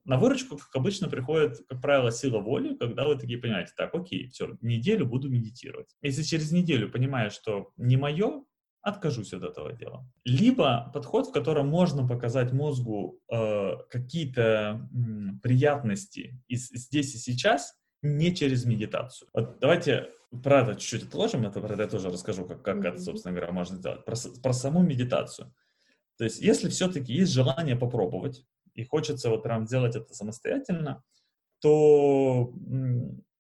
[0.06, 4.30] На выручку, как обычно, приходит, как правило, сила воли, когда вы такие понимаете, так, окей,
[4.30, 5.96] все, неделю буду медитировать.
[6.02, 8.44] Если через неделю понимаешь, что не мое,
[8.86, 10.08] откажусь от этого дела.
[10.24, 17.76] Либо подход, в котором можно показать мозгу э, какие-то м, приятности из, здесь и сейчас,
[18.06, 19.28] не через медитацию.
[19.34, 20.10] Вот давайте
[20.44, 22.88] про это чуть-чуть отложим, это про это я тоже расскажу, как, как mm-hmm.
[22.88, 24.06] это, собственно говоря, можно сделать.
[24.06, 25.54] Про, про саму медитацию.
[26.18, 31.04] То есть, если все-таки есть желание попробовать, и хочется вот прям сделать это самостоятельно,
[31.60, 32.54] то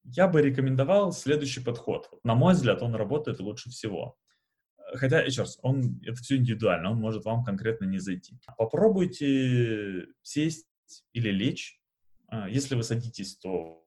[0.04, 2.10] я бы рекомендовал следующий подход.
[2.24, 4.18] На мой взгляд, он работает лучше всего.
[4.94, 8.38] Хотя, еще раз, он, это все индивидуально, он может вам конкретно не зайти.
[8.58, 10.68] Попробуйте сесть
[11.14, 11.82] или лечь.
[12.28, 13.84] А, если вы садитесь, то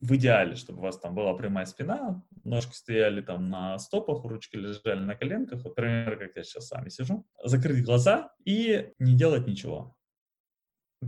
[0.00, 4.56] в идеале, чтобы у вас там была прямая спина, ножки стояли там на стопах, ручки
[4.56, 9.46] лежали на коленках, вот примерно как я сейчас сами сижу, закрыть глаза и не делать
[9.46, 9.96] ничего.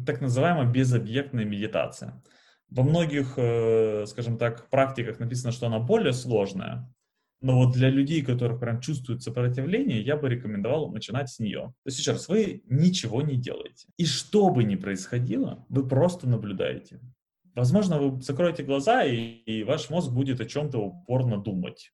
[0.06, 2.22] Так называемая безобъектная медитация.
[2.70, 6.92] Во многих, э, скажем так, практиках написано, что она более сложная,
[7.40, 11.72] но вот для людей, которых прям чувствуют сопротивление, я бы рекомендовал начинать с нее.
[11.84, 13.88] То есть, еще раз, вы ничего не делаете.
[13.96, 17.00] И что бы ни происходило, вы просто наблюдаете
[17.58, 21.92] возможно, вы закроете глаза, и, и ваш мозг будет о чем-то упорно думать.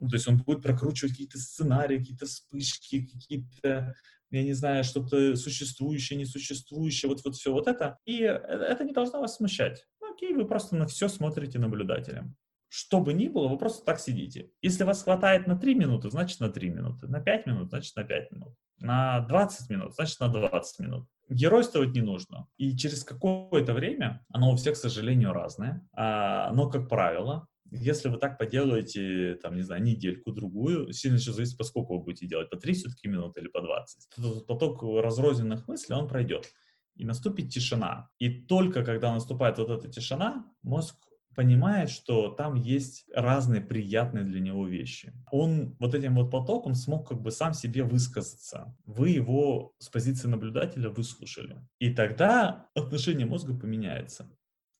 [0.00, 3.94] Ну, то есть он будет прокручивать какие-то сценарии, какие-то вспышки, какие-то,
[4.30, 7.98] я не знаю, что-то существующее, несуществующее, вот, вот все вот это.
[8.04, 9.86] И э, это не должно вас смущать.
[10.00, 12.36] Ну, окей, вы просто на все смотрите наблюдателем.
[12.68, 14.50] Что бы ни было, вы просто так сидите.
[14.62, 17.08] Если вас хватает на 3 минуты, значит на 3 минуты.
[17.08, 18.54] На 5 минут, значит на 5 минут.
[18.80, 21.08] На 20 минут, значит на 20 минут.
[21.28, 22.46] Геройствовать не нужно.
[22.56, 28.08] И через какое-то время, оно у всех, к сожалению, разное, а, но, как правило, если
[28.08, 32.48] вы так поделаете, там, не знаю, недельку-другую, сильно еще зависит, по сколько вы будете делать,
[32.50, 36.46] по 3 все-таки минуты или по 20, то поток разрозненных мыслей, он пройдет.
[36.94, 38.08] И наступит тишина.
[38.18, 40.96] И только когда наступает вот эта тишина, мозг
[41.38, 45.12] понимает, что там есть разные приятные для него вещи.
[45.30, 48.76] Он вот этим вот потоком смог как бы сам себе высказаться.
[48.86, 51.64] Вы его с позиции наблюдателя выслушали.
[51.78, 54.28] И тогда отношение мозга поменяется.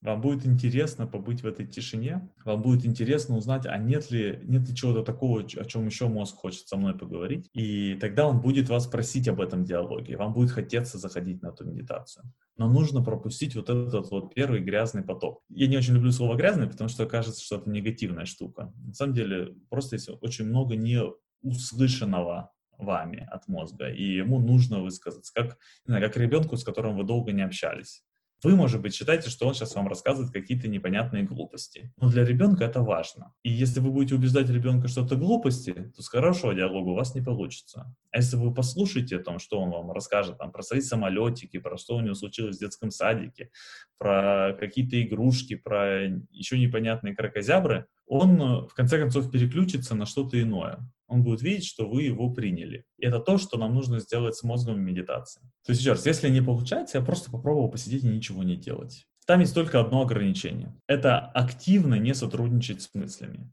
[0.01, 4.67] Вам будет интересно побыть в этой тишине, вам будет интересно узнать, а нет ли, нет
[4.67, 7.49] ли чего-то такого, о чем еще мозг хочет со мной поговорить.
[7.53, 11.65] И тогда он будет вас просить об этом диалоге, вам будет хотеться заходить на эту
[11.65, 12.23] медитацию.
[12.55, 15.43] Но нужно пропустить вот этот вот первый грязный поток.
[15.49, 18.73] Я не очень люблю слово грязный, потому что кажется, что это негативная штука.
[18.85, 21.01] На самом деле просто есть очень много не
[21.41, 26.95] услышанного вами от мозга, и ему нужно высказаться, как, не знаю, как ребенку, с которым
[26.97, 28.03] вы долго не общались.
[28.43, 31.91] Вы, может быть, считаете, что он сейчас вам рассказывает какие-то непонятные глупости.
[31.97, 33.33] Но для ребенка это важно.
[33.43, 37.15] И если вы будете убеждать ребенка, что это глупости, то с хорошего диалога у вас
[37.15, 37.93] не получится.
[38.11, 41.77] А если вы послушаете о том, что он вам расскажет там, про свои самолетики, про
[41.77, 43.49] что у него случилось в детском садике,
[43.97, 50.41] про какие-то игрушки, про еще непонятные крокозябры, он э, в конце концов переключится на что-то
[50.41, 50.79] иное.
[51.07, 52.83] Он будет видеть, что вы его приняли.
[52.97, 55.41] И это то, что нам нужно сделать с мозгом в медитации.
[55.65, 59.05] То есть, еще раз, если не получается, я просто попробовал посидеть и ничего не делать.
[59.27, 60.75] Там есть только одно ограничение.
[60.87, 63.51] Это активно не сотрудничать с мыслями.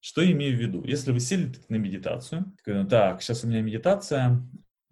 [0.00, 0.82] Что я имею в виду?
[0.84, 2.52] Если вы сели на медитацию,
[2.88, 4.42] так, сейчас у меня медитация,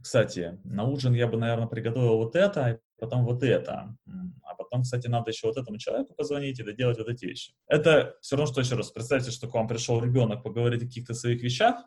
[0.03, 3.97] кстати, на ужин я бы, наверное, приготовил вот это, потом вот это.
[4.43, 7.53] А потом, кстати, надо еще вот этому человеку позвонить и доделать вот эти вещи.
[7.67, 11.15] Это все равно, что еще раз, представьте, что к вам пришел ребенок поговорить о каких-то
[11.15, 11.85] своих вещах,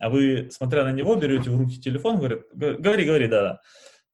[0.00, 3.60] а вы, смотря на него, берете в руки телефон, говорит, говори, говори, да-да.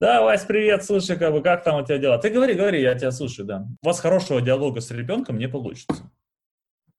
[0.01, 2.18] Да, Вась, привет, слушай, как бы, как там у тебя дела?
[2.18, 3.66] Ты говори, говори, я тебя слушаю, да.
[3.82, 6.11] У вас хорошего диалога с ребенком не получится.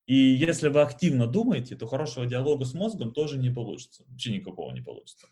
[0.06, 4.04] И если вы активно думаете, то хорошего диалога с мозгом тоже не получится.
[4.08, 5.26] Вообще никакого не получится.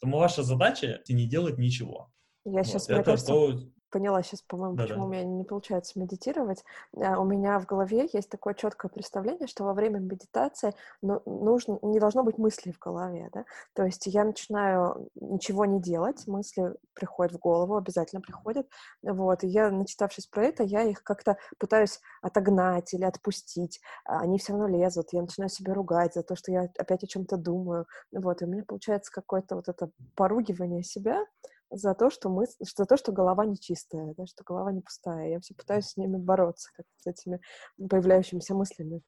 [0.00, 2.12] Поэтому ваша задача не делать ничего.
[2.44, 2.66] Я вот.
[2.66, 3.60] сейчас, мне это кажется, то
[3.90, 6.64] поняла сейчас, по-моему, почему у меня не получается медитировать.
[6.96, 11.78] А, у меня в голове есть такое четкое представление, что во время медитации ну, нужно,
[11.82, 13.44] не должно быть мыслей в голове, да?
[13.74, 18.66] То есть я начинаю ничего не делать, мысли приходят в голову, обязательно приходят,
[19.02, 24.38] вот, и я, начитавшись про это, я их как-то пытаюсь отогнать или отпустить, а они
[24.38, 27.86] все равно лезут, я начинаю себя ругать за то, что я опять о чем-то думаю,
[28.12, 31.24] вот, и у меня получается какое-то вот это поругивание себя,
[31.70, 35.30] за то, что мы, за то, что голова нечистая, да, что голова не пустая.
[35.30, 37.40] Я все пытаюсь с ними бороться, как с этими
[37.76, 39.02] появляющимися мыслями.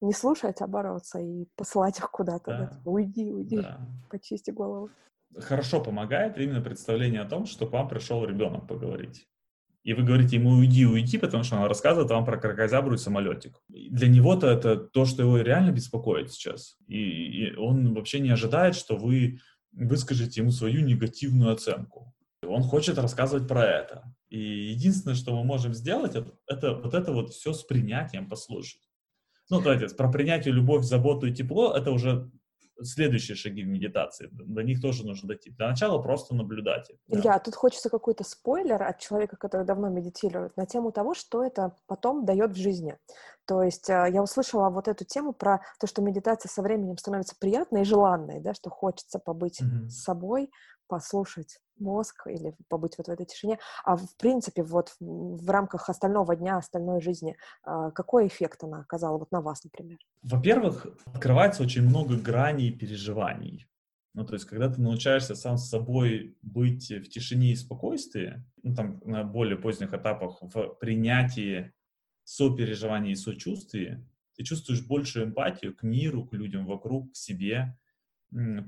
[0.00, 2.50] Не слушать, а бороться и посылать их куда-то.
[2.50, 2.58] Да.
[2.58, 3.80] Да, типа, уйди, уйди, да.
[4.10, 4.90] почисти голову.
[5.36, 9.26] Хорошо помогает именно представление о том, что к вам пришел ребенок поговорить.
[9.84, 13.60] И вы говорите ему уйди, уйди, потому что он рассказывает вам про крокозябру и самолетик.
[13.68, 16.78] Для него-то это то, что его реально беспокоит сейчас.
[16.86, 19.40] И, и он вообще не ожидает, что вы
[19.74, 22.14] выскажите ему свою негативную оценку.
[22.46, 24.14] Он хочет рассказывать про это.
[24.28, 28.80] И единственное, что мы можем сделать, это, это вот это вот все с принятием послушать.
[29.50, 32.30] Ну, давайте, про принятие, любовь, заботу и тепло, это уже
[32.82, 34.28] следующие шаги в медитации.
[34.30, 35.50] До них тоже нужно дойти.
[35.50, 36.90] Для начала просто наблюдать.
[37.08, 41.76] Илья, тут хочется какой-то спойлер от человека, который давно медитирует, на тему того, что это
[41.86, 42.98] потом дает в жизни.
[43.46, 47.36] То есть э, я услышала вот эту тему про то, что медитация со временем становится
[47.38, 49.88] приятной и желанной, да, что хочется побыть mm-hmm.
[49.88, 50.50] с собой,
[50.88, 53.58] послушать мозг или побыть вот в этой тишине.
[53.84, 58.80] А в принципе, вот в, в рамках остального дня, остальной жизни, а, какой эффект она
[58.80, 59.98] оказала вот на вас, например?
[60.22, 63.68] Во-первых, открывается очень много граней переживаний.
[64.14, 68.74] Ну, то есть, когда ты научаешься сам с собой быть в тишине и спокойствии, ну,
[68.74, 71.72] там, на более поздних этапах в принятии
[72.22, 74.06] сопереживании и сочувствии,
[74.36, 77.76] ты чувствуешь большую эмпатию к миру, к людям вокруг, к себе.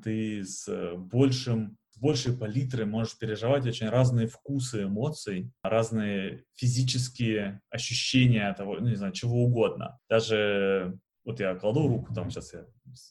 [0.02, 8.76] Ты с большим большей палитры можешь переживать очень разные вкусы эмоций, разные физические ощущения того,
[8.78, 9.98] ну, не знаю, чего угодно.
[10.08, 12.66] Даже вот я кладу руку, там сейчас я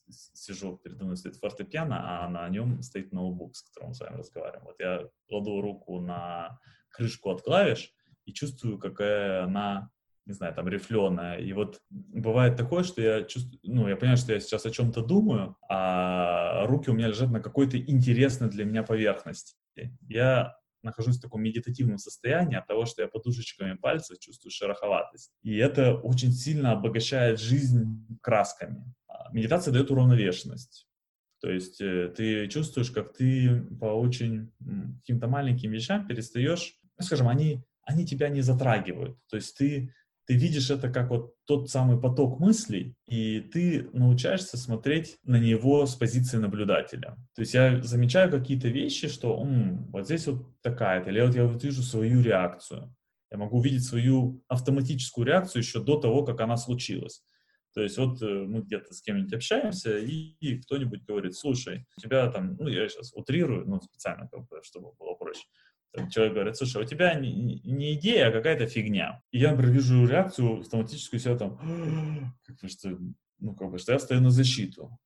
[0.09, 4.17] сижу, передо мной стоит фортепиано, а на нем стоит ноутбук, с которым мы с вами
[4.17, 4.65] разговариваем.
[4.65, 6.59] Вот я кладу руку на
[6.89, 7.91] крышку от клавиш
[8.25, 9.89] и чувствую, какая она
[10.25, 11.39] не знаю, там, рифленая.
[11.39, 15.01] И вот бывает такое, что я чувствую, ну, я понимаю, что я сейчас о чем-то
[15.03, 19.55] думаю, а руки у меня лежат на какой-то интересной для меня поверхности.
[20.07, 20.55] Я
[20.85, 25.31] нахожусь в таком медитативном состоянии от того, что я подушечками пальцев чувствую шероховатость.
[25.41, 28.93] И это очень сильно обогащает жизнь красками.
[29.07, 30.87] А медитация дает уравновешенность.
[31.41, 34.51] То есть э, ты чувствуешь, как ты по очень
[35.01, 39.17] каким-то маленьким вещам перестаешь, ну, скажем, они, они тебя не затрагивают.
[39.29, 39.93] То есть ты
[40.25, 45.85] ты видишь это как вот тот самый поток мыслей, и ты научаешься смотреть на него
[45.85, 47.15] с позиции наблюдателя.
[47.35, 51.45] То есть я замечаю какие-то вещи, что М, вот здесь вот такая-то, или вот я
[51.45, 52.93] вот вижу свою реакцию.
[53.31, 57.23] Я могу увидеть свою автоматическую реакцию еще до того, как она случилась.
[57.73, 62.01] То есть вот э, мы где-то с кем-нибудь общаемся, и, и кто-нибудь говорит, слушай, у
[62.01, 64.29] тебя там, ну я сейчас утрирую, ну специально,
[64.63, 65.43] чтобы было проще,
[66.09, 69.21] человек говорит, слушай, у тебя не, не идея, а какая-то фигня.
[69.31, 71.57] И я, например, вижу реакцию автоматическую себя там,
[72.45, 72.97] как бы, что,
[73.39, 74.97] ну, как бы, что я стою на защиту.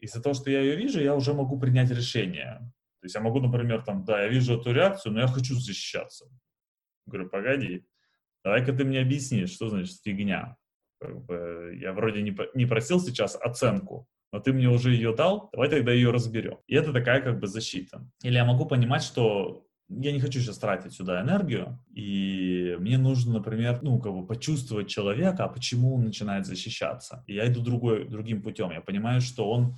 [0.00, 2.72] Из-за того, что я ее вижу, я уже могу принять решение.
[3.00, 6.26] То есть я могу, например, там, да, я вижу эту реакцию, но я хочу защищаться.
[7.06, 7.86] Говорю, погоди,
[8.44, 10.56] давай-ка ты мне объяснишь, что значит фигня.
[11.00, 15.50] Как бы, я вроде не, не просил сейчас оценку, но ты мне уже ее дал,
[15.52, 16.58] давай тогда ее разберем.
[16.66, 18.06] И это такая как бы защита.
[18.22, 23.34] Или я могу понимать, что я не хочу сейчас тратить сюда энергию, и мне нужно,
[23.34, 27.22] например, ну, как бы почувствовать человека, а почему он начинает защищаться.
[27.26, 28.70] И я иду другой, другим путем.
[28.70, 29.76] Я понимаю, что он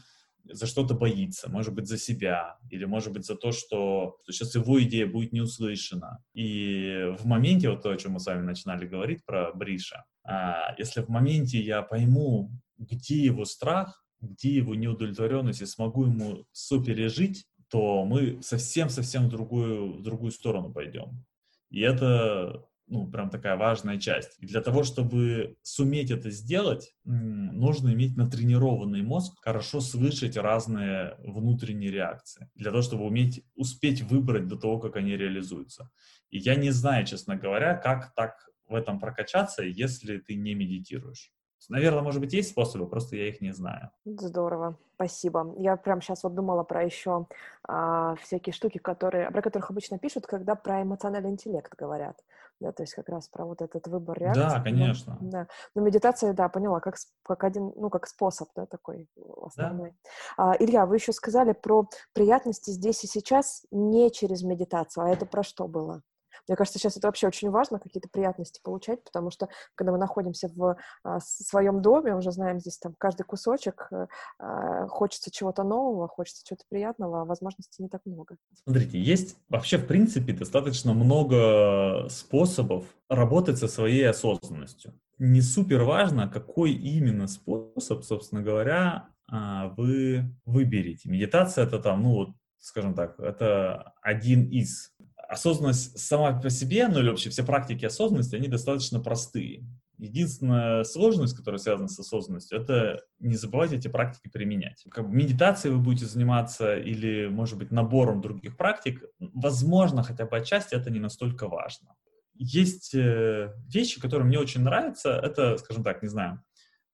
[0.50, 4.54] за что-то боится, может быть, за себя, или, может быть, за то, что, что сейчас
[4.54, 6.22] его идея будет не услышана.
[6.32, 10.74] И в моменте, вот то, о чем мы с вами начинали говорить про Бриша, а,
[10.78, 17.46] если в моменте я пойму, где его страх, где его неудовлетворенность, и смогу ему сопережить,
[17.70, 21.24] то мы совсем-совсем в другую, в другую сторону пойдем.
[21.70, 24.36] И это, ну, прям такая важная часть.
[24.38, 31.90] И для того, чтобы суметь это сделать, нужно иметь натренированный мозг, хорошо слышать разные внутренние
[31.90, 32.48] реакции.
[32.54, 35.90] Для того, чтобы уметь, успеть выбрать до того, как они реализуются.
[36.30, 38.34] И я не знаю, честно говоря, как так
[38.66, 41.32] в этом прокачаться, если ты не медитируешь.
[41.68, 43.90] Наверное, может быть, есть способы, просто я их не знаю.
[44.04, 45.54] Здорово, спасибо.
[45.58, 47.26] Я прям сейчас вот думала про еще
[47.66, 52.22] а, всякие штуки, которые, про которых обычно пишут, когда про эмоциональный интеллект говорят.
[52.60, 54.42] Да, то есть как раз про вот этот выбор реакции.
[54.42, 55.16] Да, конечно.
[55.20, 55.46] Ну, да.
[55.76, 59.08] Но медитация, да, поняла, как, как один, ну, как способ, да, такой
[59.42, 59.94] основной.
[60.36, 60.52] Да.
[60.52, 65.24] А, Илья, вы еще сказали про приятности здесь и сейчас не через медитацию, а это
[65.24, 66.02] про что было?
[66.46, 70.48] Мне кажется, сейчас это вообще очень важно, какие-то приятности получать, потому что, когда мы находимся
[70.54, 74.06] в а, своем доме, уже знаем здесь там каждый кусочек, э,
[74.38, 78.36] а, хочется чего-то нового, хочется чего-то приятного, а возможностей не так много.
[78.64, 84.92] Смотрите, есть вообще, в принципе, достаточно много способов работать со своей осознанностью.
[85.18, 91.08] Не супер важно, какой именно способ, собственно говоря, а, вы выберете.
[91.10, 94.92] Медитация это там, ну вот, скажем так, это один из
[95.28, 99.62] осознанность сама по себе, ну или вообще все практики осознанности, они достаточно простые.
[99.98, 104.84] Единственная сложность, которая связана с осознанностью, это не забывать эти практики применять.
[104.90, 110.36] Как бы медитацией вы будете заниматься или, может быть, набором других практик, возможно, хотя бы
[110.36, 111.94] отчасти это не настолько важно.
[112.34, 115.10] Есть э, вещи, которые мне очень нравятся.
[115.10, 116.42] Это, скажем так, не знаю,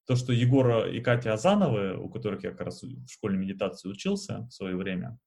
[0.06, 4.46] то, что Егора и Катя Азановы, у которых я как раз в школе медитации учился
[4.50, 5.18] в свое время,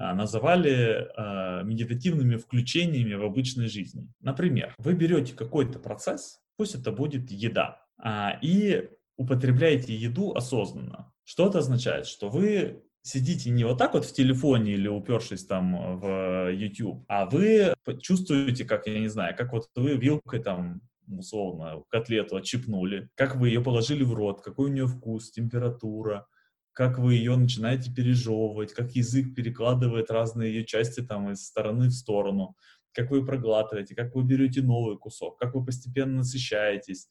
[0.00, 4.08] называли э, медитативными включениями в обычной жизни.
[4.20, 11.12] Например, вы берете какой-то процесс, пусть это будет еда, э, и употребляете еду осознанно.
[11.24, 12.06] Что это означает?
[12.06, 17.26] Что вы сидите не вот так вот в телефоне или упершись там в YouTube, а
[17.26, 23.36] вы чувствуете, как, я не знаю, как вот вы вилкой там условно котлету отщипнули, как
[23.36, 26.26] вы ее положили в рот, какой у нее вкус, температура,
[26.72, 31.92] как вы ее начинаете пережевывать, как язык перекладывает разные ее части там из стороны в
[31.92, 32.56] сторону,
[32.92, 37.08] как вы проглатываете, как вы берете новый кусок, как вы постепенно насыщаетесь,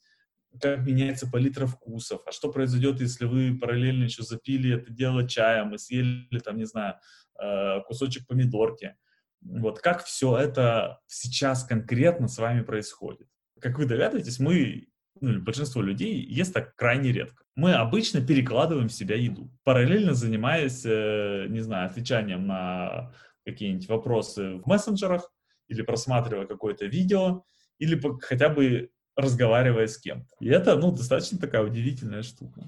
[0.60, 5.76] как меняется палитра вкусов, а что произойдет, если вы параллельно еще запили это дело чаем
[5.76, 6.95] и съели там, не знаю,
[7.41, 8.95] э, кусочек помидорки.
[9.41, 13.28] Вот как все это сейчас конкретно с вами происходит.
[13.62, 14.88] Как вы догадываетесь, мы
[15.22, 17.43] ну, большинство людей ест так крайне редко.
[17.55, 23.12] Мы обычно перекладываем в себя еду, параллельно занимаясь, э, не знаю, отвечанием на
[23.45, 25.32] какие-нибудь вопросы в мессенджерах
[25.68, 27.43] или просматривая какое-то видео,
[27.80, 30.34] или хотя бы разговаривая с кем-то.
[30.39, 32.68] И это, ну, достаточно такая удивительная штука.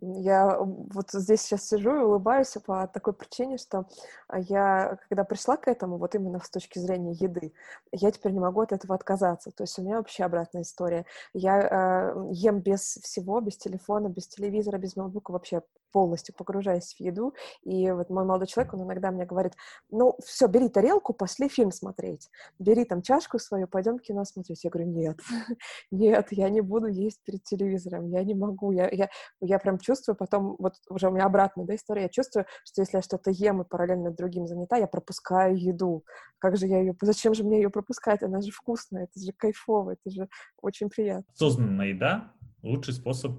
[0.00, 3.86] Я вот здесь сейчас сижу и улыбаюсь по такой причине, что
[4.34, 7.52] я, когда пришла к этому, вот именно с точки зрения еды,
[7.92, 9.52] я теперь не могу от этого отказаться.
[9.52, 11.06] То есть у меня вообще обратная история.
[11.32, 15.62] Я э, ем без всего, без телефона, без телевизора, без ноутбука, вообще
[15.94, 17.34] полностью погружаясь в еду.
[17.62, 19.52] И вот мой молодой человек, он иногда мне говорит,
[19.90, 22.30] ну, все, бери тарелку, пошли фильм смотреть.
[22.58, 24.64] Бери там чашку свою, пойдем кино смотреть.
[24.64, 25.20] Я говорю, нет,
[25.92, 28.72] нет, я не буду есть перед телевизором, я не могу.
[28.72, 29.08] Я, я,
[29.40, 32.96] я прям чувствую потом, вот уже у меня обратная да, история, я чувствую, что если
[32.96, 36.04] я что-то ем и параллельно другим занята, я пропускаю еду.
[36.38, 38.24] Как же я ее, зачем же мне ее пропускать?
[38.24, 40.28] Она же вкусная, это же кайфово, это же
[40.60, 41.24] очень приятно.
[41.34, 42.32] Осознанная еда—
[42.62, 43.36] лучший способ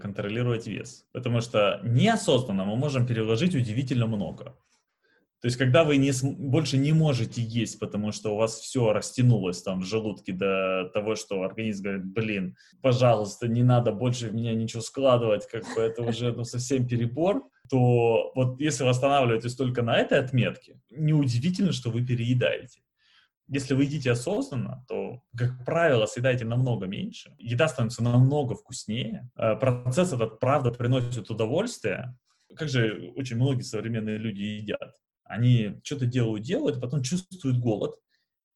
[0.00, 4.56] контролировать вес, потому что неосознанно мы можем переложить удивительно много.
[5.44, 9.62] То есть, когда вы не, больше не можете есть, потому что у вас все растянулось
[9.62, 14.54] там в желудке до того, что организм говорит, блин, пожалуйста, не надо больше в меня
[14.54, 19.82] ничего складывать, как бы это уже ну, совсем перебор, то вот если вы останавливаетесь только
[19.82, 22.80] на этой отметке, неудивительно, что вы переедаете.
[23.48, 29.56] Если вы едите осознанно, то, как правило, съедаете намного меньше, еда становится намного вкуснее, э,
[29.56, 32.16] процесс этот, правда, приносит удовольствие.
[32.56, 34.94] Как же очень многие современные люди едят?
[35.24, 37.96] Они что-то делают, делают, потом чувствуют голод,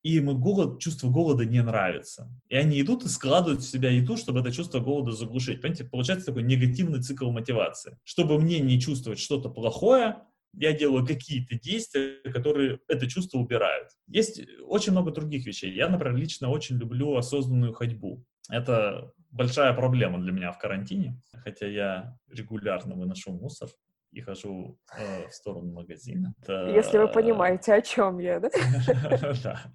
[0.03, 2.30] и им голод, чувство голода не нравится.
[2.49, 5.61] И они идут и складывают в себя еду, чтобы это чувство голода заглушить.
[5.61, 7.99] Понимаете, получается такой негативный цикл мотивации.
[8.05, 10.22] Чтобы мне не чувствовать что-то плохое,
[10.53, 13.88] я делаю какие-то действия, которые это чувство убирают.
[14.07, 15.72] Есть очень много других вещей.
[15.72, 18.24] Я, например, лично очень люблю осознанную ходьбу.
[18.51, 23.68] Это большая проблема для меня в карантине, хотя я регулярно выношу мусор
[24.11, 26.34] и хожу э, в сторону магазина.
[26.42, 26.70] Это...
[26.70, 28.49] Если вы понимаете, о чем я, да?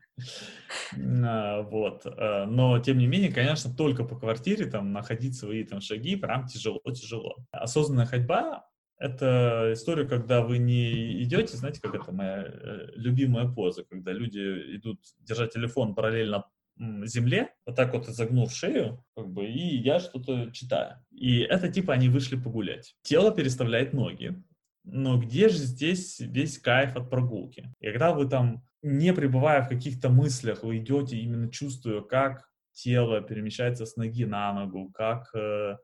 [0.98, 1.62] Да.
[1.64, 2.06] Вот.
[2.06, 6.48] Э, но, тем не менее, конечно, только по квартире там находить свои там шаги прям
[6.48, 7.36] тяжело-тяжело.
[7.52, 8.66] Осознанная ходьба—
[9.04, 14.40] это история, когда вы не идете, знаете, как это моя э, любимая поза, когда люди
[14.78, 16.46] идут держать телефон параллельно
[16.78, 21.04] земле, вот так вот изогнув шею, как бы, и я что-то читаю.
[21.12, 22.96] И это типа они вышли погулять.
[23.02, 24.42] Тело переставляет ноги,
[24.86, 27.74] но где же здесь весь кайф от прогулки?
[27.82, 33.20] И когда вы там, не пребывая в каких-то мыслях, вы идете именно чувствуя, как тело
[33.22, 35.76] перемещается с ноги на ногу, как, э,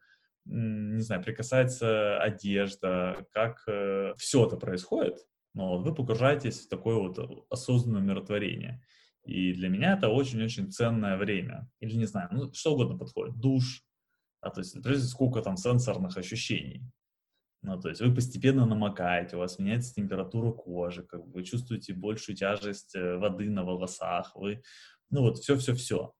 [0.50, 5.18] не знаю, прикасается одежда, как э, все это происходит,
[5.54, 8.82] но вы погружаетесь в такое вот осознанное миротворение.
[9.26, 11.70] И для меня это очень-очень ценное время.
[11.80, 13.40] Или, не знаю, ну, что угодно подходит.
[13.40, 13.84] Душ,
[14.42, 16.84] а, то есть, сколько там сенсорных ощущений.
[17.62, 22.38] Ну, то есть вы постепенно намокаете, у вас меняется температура кожи, как вы чувствуете большую
[22.38, 24.64] тяжесть э, воды на волосах, вы,
[25.10, 26.14] ну вот все-все-все.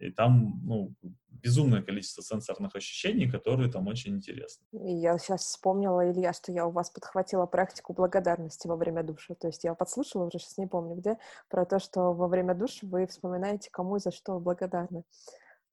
[0.00, 0.94] И там, ну,
[1.30, 4.64] безумное количество сенсорных ощущений, которые там очень интересны.
[4.72, 9.34] Я сейчас вспомнила, Илья, что я у вас подхватила практику благодарности во время душа.
[9.34, 12.86] То есть я подслушала, уже сейчас не помню где, про то, что во время душа
[12.86, 15.04] вы вспоминаете, кому и за что вы благодарны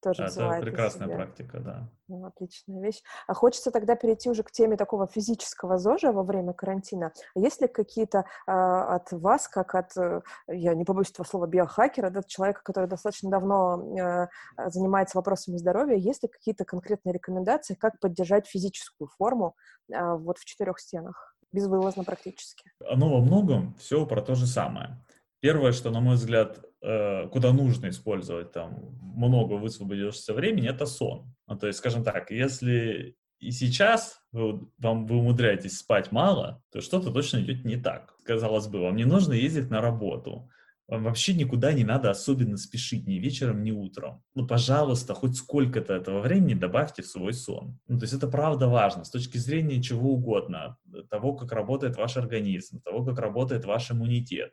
[0.00, 1.88] тоже Это прекрасная практика, да.
[2.08, 3.02] Ну, отличная вещь.
[3.26, 7.12] А хочется тогда перейти уже к теме такого физического ЗОЖа во время карантина.
[7.34, 11.46] А есть ли какие-то э, от вас, как от, э, я не побоюсь этого слова,
[11.46, 14.28] биохакера, да, человека, который достаточно давно э,
[14.70, 19.54] занимается вопросами здоровья, есть ли какие-то конкретные рекомендации, как поддержать физическую форму
[19.92, 21.34] э, вот в четырех стенах?
[21.50, 22.70] Безвылазно практически.
[22.86, 24.98] Оно во многом все про то же самое.
[25.40, 31.32] Первое, что, на мой взгляд, э, куда нужно использовать там много высвободившегося времени, это сон.
[31.46, 36.80] Ну, то есть, скажем так, если и сейчас вы, вам, вы умудряетесь спать мало, то
[36.80, 38.16] что-то точно идет не так.
[38.24, 40.50] Казалось бы, вам не нужно ездить на работу,
[40.88, 44.22] вам вообще никуда не надо особенно спешить ни вечером, ни утром.
[44.34, 47.78] Ну, пожалуйста, хоть сколько-то этого времени добавьте в свой сон.
[47.86, 50.78] Ну, то есть это правда важно с точки зрения чего угодно,
[51.10, 54.52] того, как работает ваш организм, того, как работает ваш иммунитет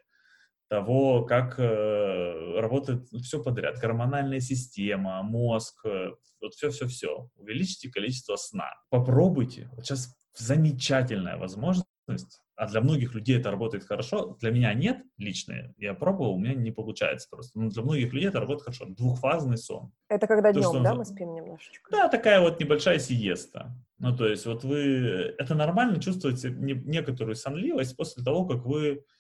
[0.70, 6.12] того, как э, работает все подряд, гормональная система, мозг, э,
[6.42, 7.30] вот все-все-все.
[7.36, 8.72] Увеличьте количество сна.
[8.90, 9.70] Попробуйте.
[9.76, 15.74] Вот сейчас замечательная возможность, а для многих людей это работает хорошо, для меня нет лично,
[15.78, 18.86] я пробовал, у меня не получается просто, но для многих людей это работает хорошо.
[18.86, 19.92] Двухфазный сон.
[20.08, 21.92] Это когда днем, что, да, мы спим немножечко?
[21.92, 23.76] Да, такая вот небольшая сиеста.
[23.98, 29.15] Ну, то есть вот вы, это нормально чувствуете некоторую сонливость после того, как вы Э,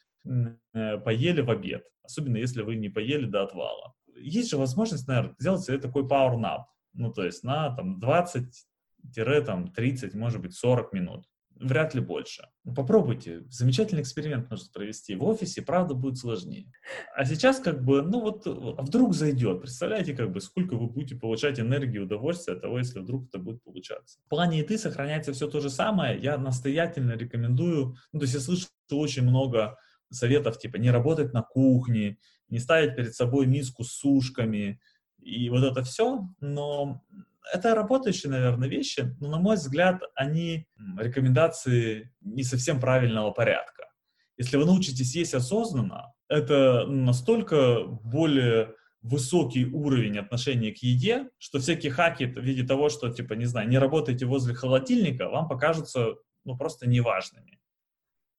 [0.71, 3.93] поели в обед, особенно если вы не поели до отвала.
[4.17, 10.17] Есть же возможность, наверное, сделать себе такой power nap, ну, то есть на там 20-30,
[10.17, 11.25] может быть, 40 минут.
[11.59, 12.47] вряд ли больше.
[12.75, 15.15] Попробуйте, замечательный эксперимент можно провести.
[15.15, 16.71] В офисе, правда, будет сложнее.
[17.15, 19.61] А сейчас как бы, ну вот, а вдруг зайдет.
[19.61, 23.39] Представляете, как бы, сколько вы будете получать энергии и удовольствия от того, если вдруг это
[23.39, 24.19] будет получаться.
[24.25, 26.19] В плане еды сохраняется все то же самое.
[26.19, 29.77] Я настоятельно рекомендую, ну, то есть я слышу очень много
[30.11, 32.17] советов, типа, не работать на кухне,
[32.49, 34.79] не ставить перед собой миску с сушками,
[35.21, 37.03] и вот это все, но
[37.53, 40.67] это работающие, наверное, вещи, но, на мой взгляд, они
[40.97, 43.87] рекомендации не совсем правильного порядка.
[44.37, 51.91] Если вы научитесь есть осознанно, это настолько более высокий уровень отношения к еде, что всякие
[51.91, 56.57] хаки в виде того, что, типа, не знаю, не работаете возле холодильника, вам покажутся, ну,
[56.57, 57.59] просто неважными.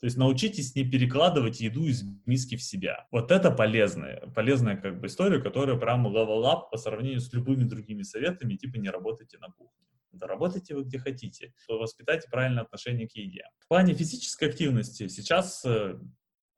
[0.00, 3.06] То есть научитесь не перекладывать еду из миски в себя.
[3.10, 7.64] Вот это полезная, полезная как бы история, которая прямо level up по сравнению с любыми
[7.64, 9.86] другими советами, типа не работайте на кухне.
[10.12, 13.44] Да работайте вы где хотите, воспитайте правильное отношение к еде.
[13.58, 15.98] В плане физической активности сейчас э,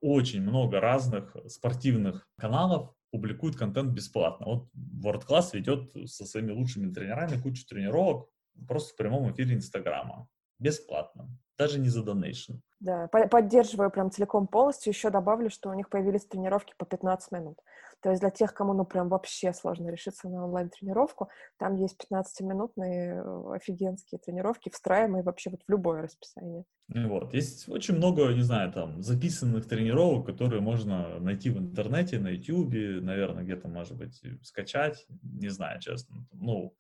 [0.01, 4.47] очень много разных спортивных каналов публикуют контент бесплатно.
[4.47, 8.29] Вот World Class ведет со своими лучшими тренерами кучу тренировок
[8.67, 10.29] просто в прямом эфире Инстаграма.
[10.59, 11.29] Бесплатно
[11.59, 12.55] даже не за донейшн.
[12.81, 14.93] Да, поддерживаю прям целиком полностью.
[14.93, 17.59] Еще добавлю, что у них появились тренировки по 15 минут.
[18.01, 23.17] То есть для тех, кому ну прям вообще сложно решиться на онлайн-тренировку, там есть 15-минутные
[23.17, 26.65] э, офигенские тренировки, встраиваемые вообще вот в любое расписание.
[26.89, 27.35] Вот.
[27.35, 33.03] Есть очень много, не знаю, там, записанных тренировок, которые можно найти в интернете, на YouTube,
[33.03, 36.27] наверное, где-то, может быть, скачать, не знаю, честно.
[36.33, 36.77] Ну,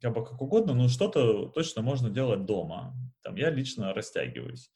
[0.00, 2.94] как бы как угодно, но что-то точно можно делать дома.
[3.22, 4.70] Там я лично растягиваюсь.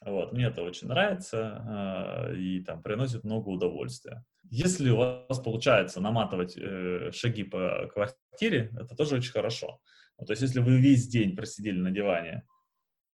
[0.00, 4.24] Вот, мне это очень нравится э, и там приносит много удовольствия.
[4.44, 9.80] Если у вас получается наматывать э, шаги по квартире, это тоже очень хорошо.
[10.18, 12.44] Ну, то есть, если вы весь день просидели на диване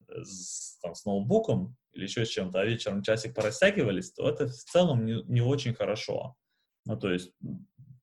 [0.10, 4.48] э, с, там, с ноутбуком или еще с чем-то, а вечером часик порастягивались, то это
[4.48, 6.36] в целом не, не очень хорошо.
[6.86, 7.34] Ну, то есть,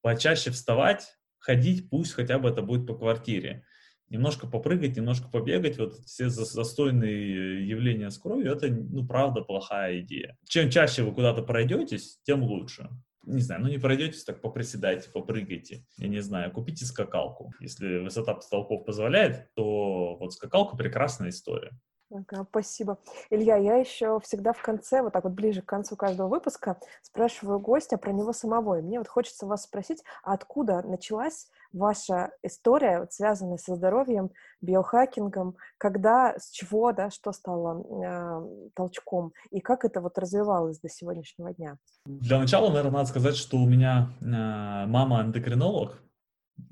[0.00, 3.64] почаще вставать, ходить, пусть хотя бы это будет по квартире.
[4.10, 10.36] Немножко попрыгать, немножко побегать, вот все застойные явления с кровью, это, ну, правда, плохая идея.
[10.48, 12.90] Чем чаще вы куда-то пройдетесь, тем лучше.
[13.24, 15.84] Не знаю, ну не пройдетесь, так поприседайте, попрыгайте.
[15.98, 17.52] Я не знаю, купите скакалку.
[17.60, 21.70] Если высота потолков позволяет, то вот скакалка прекрасная история.
[22.12, 22.98] Ага, спасибо.
[23.30, 27.60] Илья, я еще всегда в конце, вот так вот ближе к концу каждого выпуска, спрашиваю
[27.60, 28.80] гостя про него самого.
[28.80, 34.30] И мне вот хочется вас спросить, откуда началась ваша история, вот, связанная со здоровьем,
[34.60, 40.88] биохакингом, когда, с чего, да, что стало э, толчком, и как это вот развивалось до
[40.88, 41.76] сегодняшнего дня?
[42.06, 46.02] Для начала, наверное, надо сказать, что у меня э, мама эндокринолог,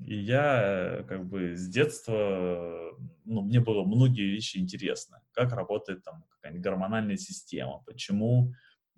[0.05, 2.93] и я э, как бы с детства,
[3.25, 5.17] ну, мне было многие вещи интересны.
[5.31, 8.53] Как работает там какая-нибудь гормональная система, почему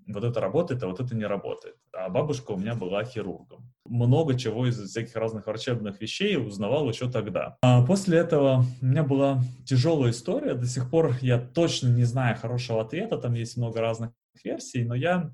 [0.07, 1.75] вот это работает, а вот это не работает.
[1.93, 3.71] А бабушка у меня была хирургом.
[3.85, 7.57] Много чего из всяких разных врачебных вещей узнавал еще тогда.
[7.61, 10.53] А после этого у меня была тяжелая история.
[10.53, 13.17] До сих пор я точно не знаю хорошего ответа.
[13.17, 14.11] Там есть много разных
[14.43, 15.33] версий, но я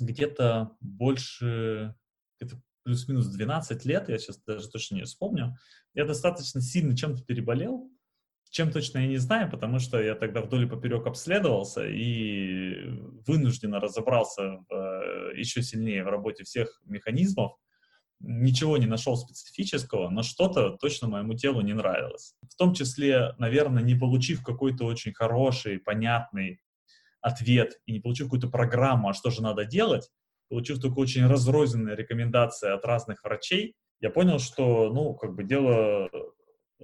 [0.00, 1.94] где-то больше
[2.40, 2.54] где
[2.84, 5.56] плюс-минус 12 лет, я сейчас даже точно не вспомню,
[5.94, 7.90] я достаточно сильно чем-то переболел,
[8.50, 12.88] чем точно я не знаю, потому что я тогда вдоль и поперек обследовался и
[13.26, 17.52] вынужденно разобрался в, э, еще сильнее в работе всех механизмов.
[18.20, 22.34] Ничего не нашел специфического, но что-то точно моему телу не нравилось.
[22.42, 26.60] В том числе, наверное, не получив какой-то очень хороший, понятный
[27.20, 30.10] ответ и не получив какую-то программу, а что же надо делать,
[30.48, 36.08] получив только очень разрозненные рекомендации от разных врачей, я понял, что, ну, как бы дело,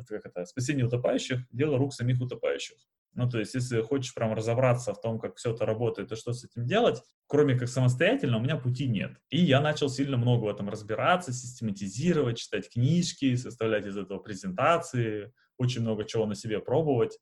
[0.07, 2.77] как это, спасение утопающих, дело рук самих утопающих.
[3.15, 6.33] Ну, то есть, если хочешь прям разобраться в том, как все это работает и что
[6.33, 9.13] с этим делать, кроме как самостоятельно, у меня пути нет.
[9.31, 15.33] И я начал сильно много в этом разбираться, систематизировать, читать книжки, составлять из этого презентации,
[15.59, 17.19] очень много чего на себе пробовать.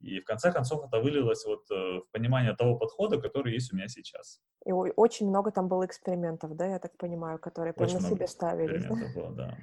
[0.00, 3.76] И в конце концов это вылилось вот э, в понимание того подхода, который есть у
[3.76, 4.40] меня сейчас.
[4.66, 8.76] И очень много там было экспериментов, да, я так понимаю, которые прямо на себе ставили.
[8.76, 9.58] Экспериментов было, да.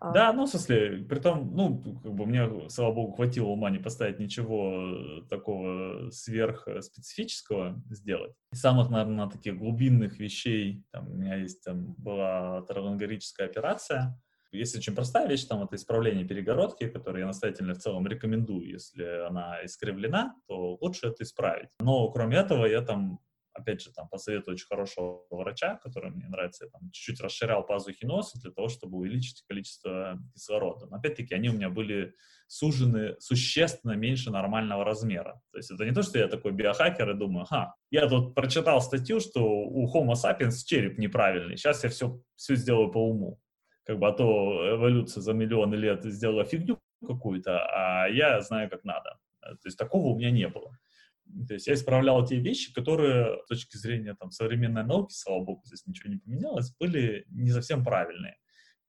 [0.00, 0.12] А...
[0.12, 3.78] Да, ну, в смысле, при том, ну, как бы мне, слава богу, хватило ума не
[3.78, 8.34] поставить ничего э, такого сверхспецифического сделать.
[8.52, 14.18] Из самых, наверное, таких глубинных вещей, там, у меня есть, там, была травматологическая операция,
[14.54, 18.70] есть очень простая вещь, там это исправление перегородки, которую я настоятельно в целом рекомендую.
[18.70, 21.68] Если она искривлена, то лучше это исправить.
[21.80, 23.18] Но кроме этого я там
[23.54, 27.64] опять же, там, по совету очень хорошего врача, который мне нравится, я там чуть-чуть расширял
[27.64, 30.86] пазухи носа для того, чтобы увеличить количество кислорода.
[30.86, 32.14] Но опять-таки они у меня были
[32.46, 35.40] сужены существенно меньше нормального размера.
[35.52, 38.80] То есть это не то, что я такой биохакер и думаю, ха, я тут прочитал
[38.82, 43.40] статью, что у Homo sapiens череп неправильный, сейчас я все, все сделаю по уму.
[43.84, 48.84] Как бы, а то эволюция за миллионы лет сделала фигню какую-то, а я знаю, как
[48.84, 49.18] надо.
[49.40, 50.76] То есть такого у меня не было.
[51.48, 55.62] То есть я исправлял те вещи, которые с точки зрения там, современной науки, слава богу,
[55.64, 58.36] здесь ничего не поменялось, были не совсем правильные.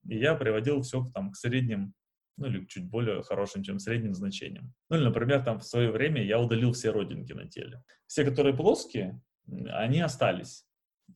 [0.07, 1.93] И я приводил все там, к средним,
[2.37, 4.73] ну или чуть более хорошим, чем средним значениям.
[4.89, 7.81] Ну или, например, там в свое время я удалил все родинки на теле.
[8.07, 10.65] Все, которые плоские, они остались.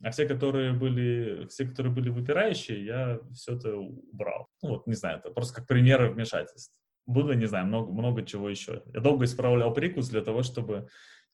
[0.04, 4.48] А все, которые были, все, которые были выпирающие, я все это убрал.
[4.62, 6.74] Ну вот, не знаю, это просто как пример вмешательств.
[7.06, 8.84] Было, не знаю, много, много чего еще.
[8.94, 10.88] Я долго исправлял прикус для того, чтобы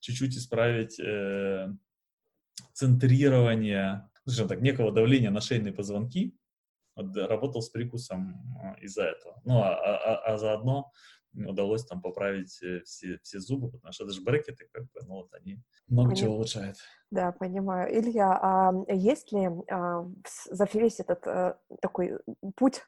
[0.05, 1.67] чуть-чуть исправить э,
[2.73, 6.37] центрирование, скажем так, некого давления на шейные позвонки.
[6.95, 9.41] Вот, работал с прикусом э, из-за этого.
[9.45, 10.91] Ну, а, а, а заодно
[11.33, 15.33] удалось там поправить э, все, все зубы, потому что даже брекеты, как бы, ну вот
[15.33, 16.23] они много Поним...
[16.23, 16.77] чего улучшают.
[17.09, 17.91] Да, понимаю.
[17.99, 20.05] Илья, а есть ли а,
[20.49, 22.19] за весь этот а, такой
[22.55, 22.83] путь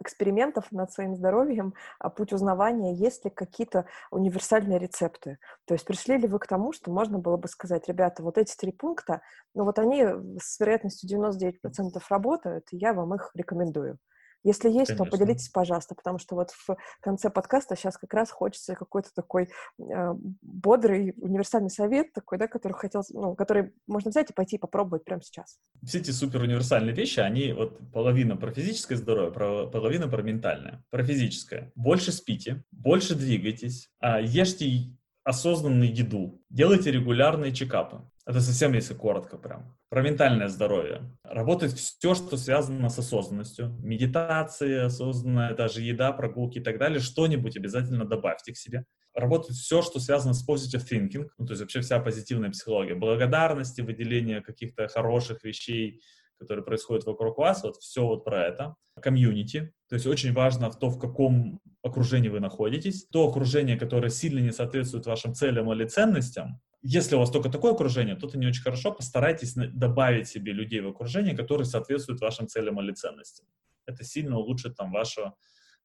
[0.00, 5.38] экспериментов над своим здоровьем, а путь узнавания, есть ли какие-то универсальные рецепты?
[5.66, 8.56] То есть пришли ли вы к тому, что можно было бы сказать, ребята, вот эти
[8.56, 9.20] три пункта,
[9.54, 10.04] ну вот они
[10.40, 11.52] с вероятностью 99%
[12.08, 13.98] работают, и я вам их рекомендую.
[14.48, 15.04] Если есть, Конечно.
[15.04, 19.50] то поделитесь, пожалуйста, потому что вот в конце подкаста сейчас как раз хочется какой-то такой
[19.78, 24.58] э, бодрый универсальный совет такой, да, который хотел, ну, который можно взять и пойти и
[24.58, 25.58] попробовать прямо сейчас.
[25.84, 30.82] Все эти супер универсальные вещи, они вот половина про физическое здоровье, про, половина про ментальное.
[30.88, 31.70] Про физическое.
[31.74, 38.00] Больше спите, больше двигайтесь, а, ешьте осознанную еду, делайте регулярные чекапы.
[38.24, 39.77] Это совсем если коротко прям.
[39.90, 41.16] Про ментальное здоровье.
[41.24, 43.74] Работает все, что связано с осознанностью.
[43.82, 47.00] Медитация, осознанная, даже еда, прогулки и так далее.
[47.00, 48.84] Что-нибудь обязательно добавьте к себе.
[49.14, 52.94] Работает все, что связано с positive thinking, ну, то есть вообще вся позитивная психология.
[52.94, 56.02] Благодарности, выделение каких-то хороших вещей,
[56.38, 58.76] которые происходят вокруг вас, вот все вот про это.
[59.00, 63.06] Комьюнити, то есть очень важно в то, в каком окружении вы находитесь.
[63.06, 67.72] То окружение, которое сильно не соответствует вашим целям или ценностям, если у вас только такое
[67.72, 68.92] окружение, то это не очень хорошо.
[68.92, 73.46] Постарайтесь добавить себе людей в окружение, которые соответствуют вашим целям или ценностям.
[73.86, 75.34] Это сильно улучшит там вашу,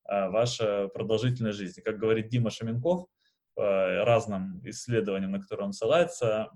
[0.04, 1.82] а, вашу продолжительность жизни.
[1.82, 3.08] Как говорит Дима Шаменков,
[3.56, 6.50] по разным исследованиям, на которые он ссылается,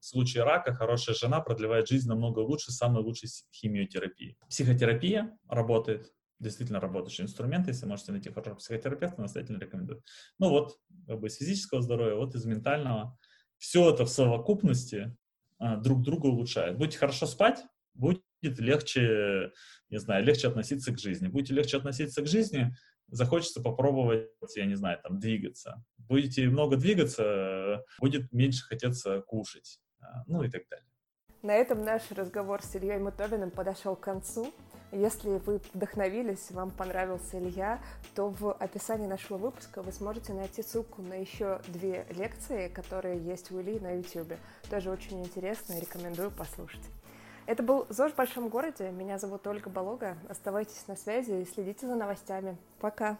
[0.00, 4.36] в случае рака хорошая жена продлевает жизнь намного лучше самой лучшей химиотерапии.
[4.48, 10.02] Психотерапия работает, действительно работающий инструмент, если можете найти хорошего психотерапевта, настоятельно рекомендую.
[10.38, 13.18] Ну вот, как бы из физического здоровья, вот из ментального
[13.58, 15.16] все это в совокупности
[15.58, 16.76] а, друг друга улучшает.
[16.76, 17.64] Будете хорошо спать,
[17.94, 19.52] будет легче,
[19.90, 21.28] не знаю, легче относиться к жизни.
[21.28, 22.74] Будете легче относиться к жизни,
[23.08, 25.84] захочется попробовать, я не знаю, там, двигаться.
[25.98, 30.86] Будете много двигаться, будет меньше хотеться кушать, а, ну и так далее.
[31.42, 34.52] На этом наш разговор с Ильей Мутовиным подошел к концу.
[34.92, 37.80] Если вы вдохновились, вам понравился Илья,
[38.14, 43.50] то в описании нашего выпуска вы сможете найти ссылку на еще две лекции, которые есть
[43.50, 44.34] у Ильи на YouTube.
[44.70, 46.84] Тоже очень интересно и рекомендую послушать.
[47.46, 48.90] Это был ЗОЖ в большом городе.
[48.90, 50.16] Меня зовут Ольга Болога.
[50.28, 52.56] Оставайтесь на связи и следите за новостями.
[52.80, 53.18] Пока!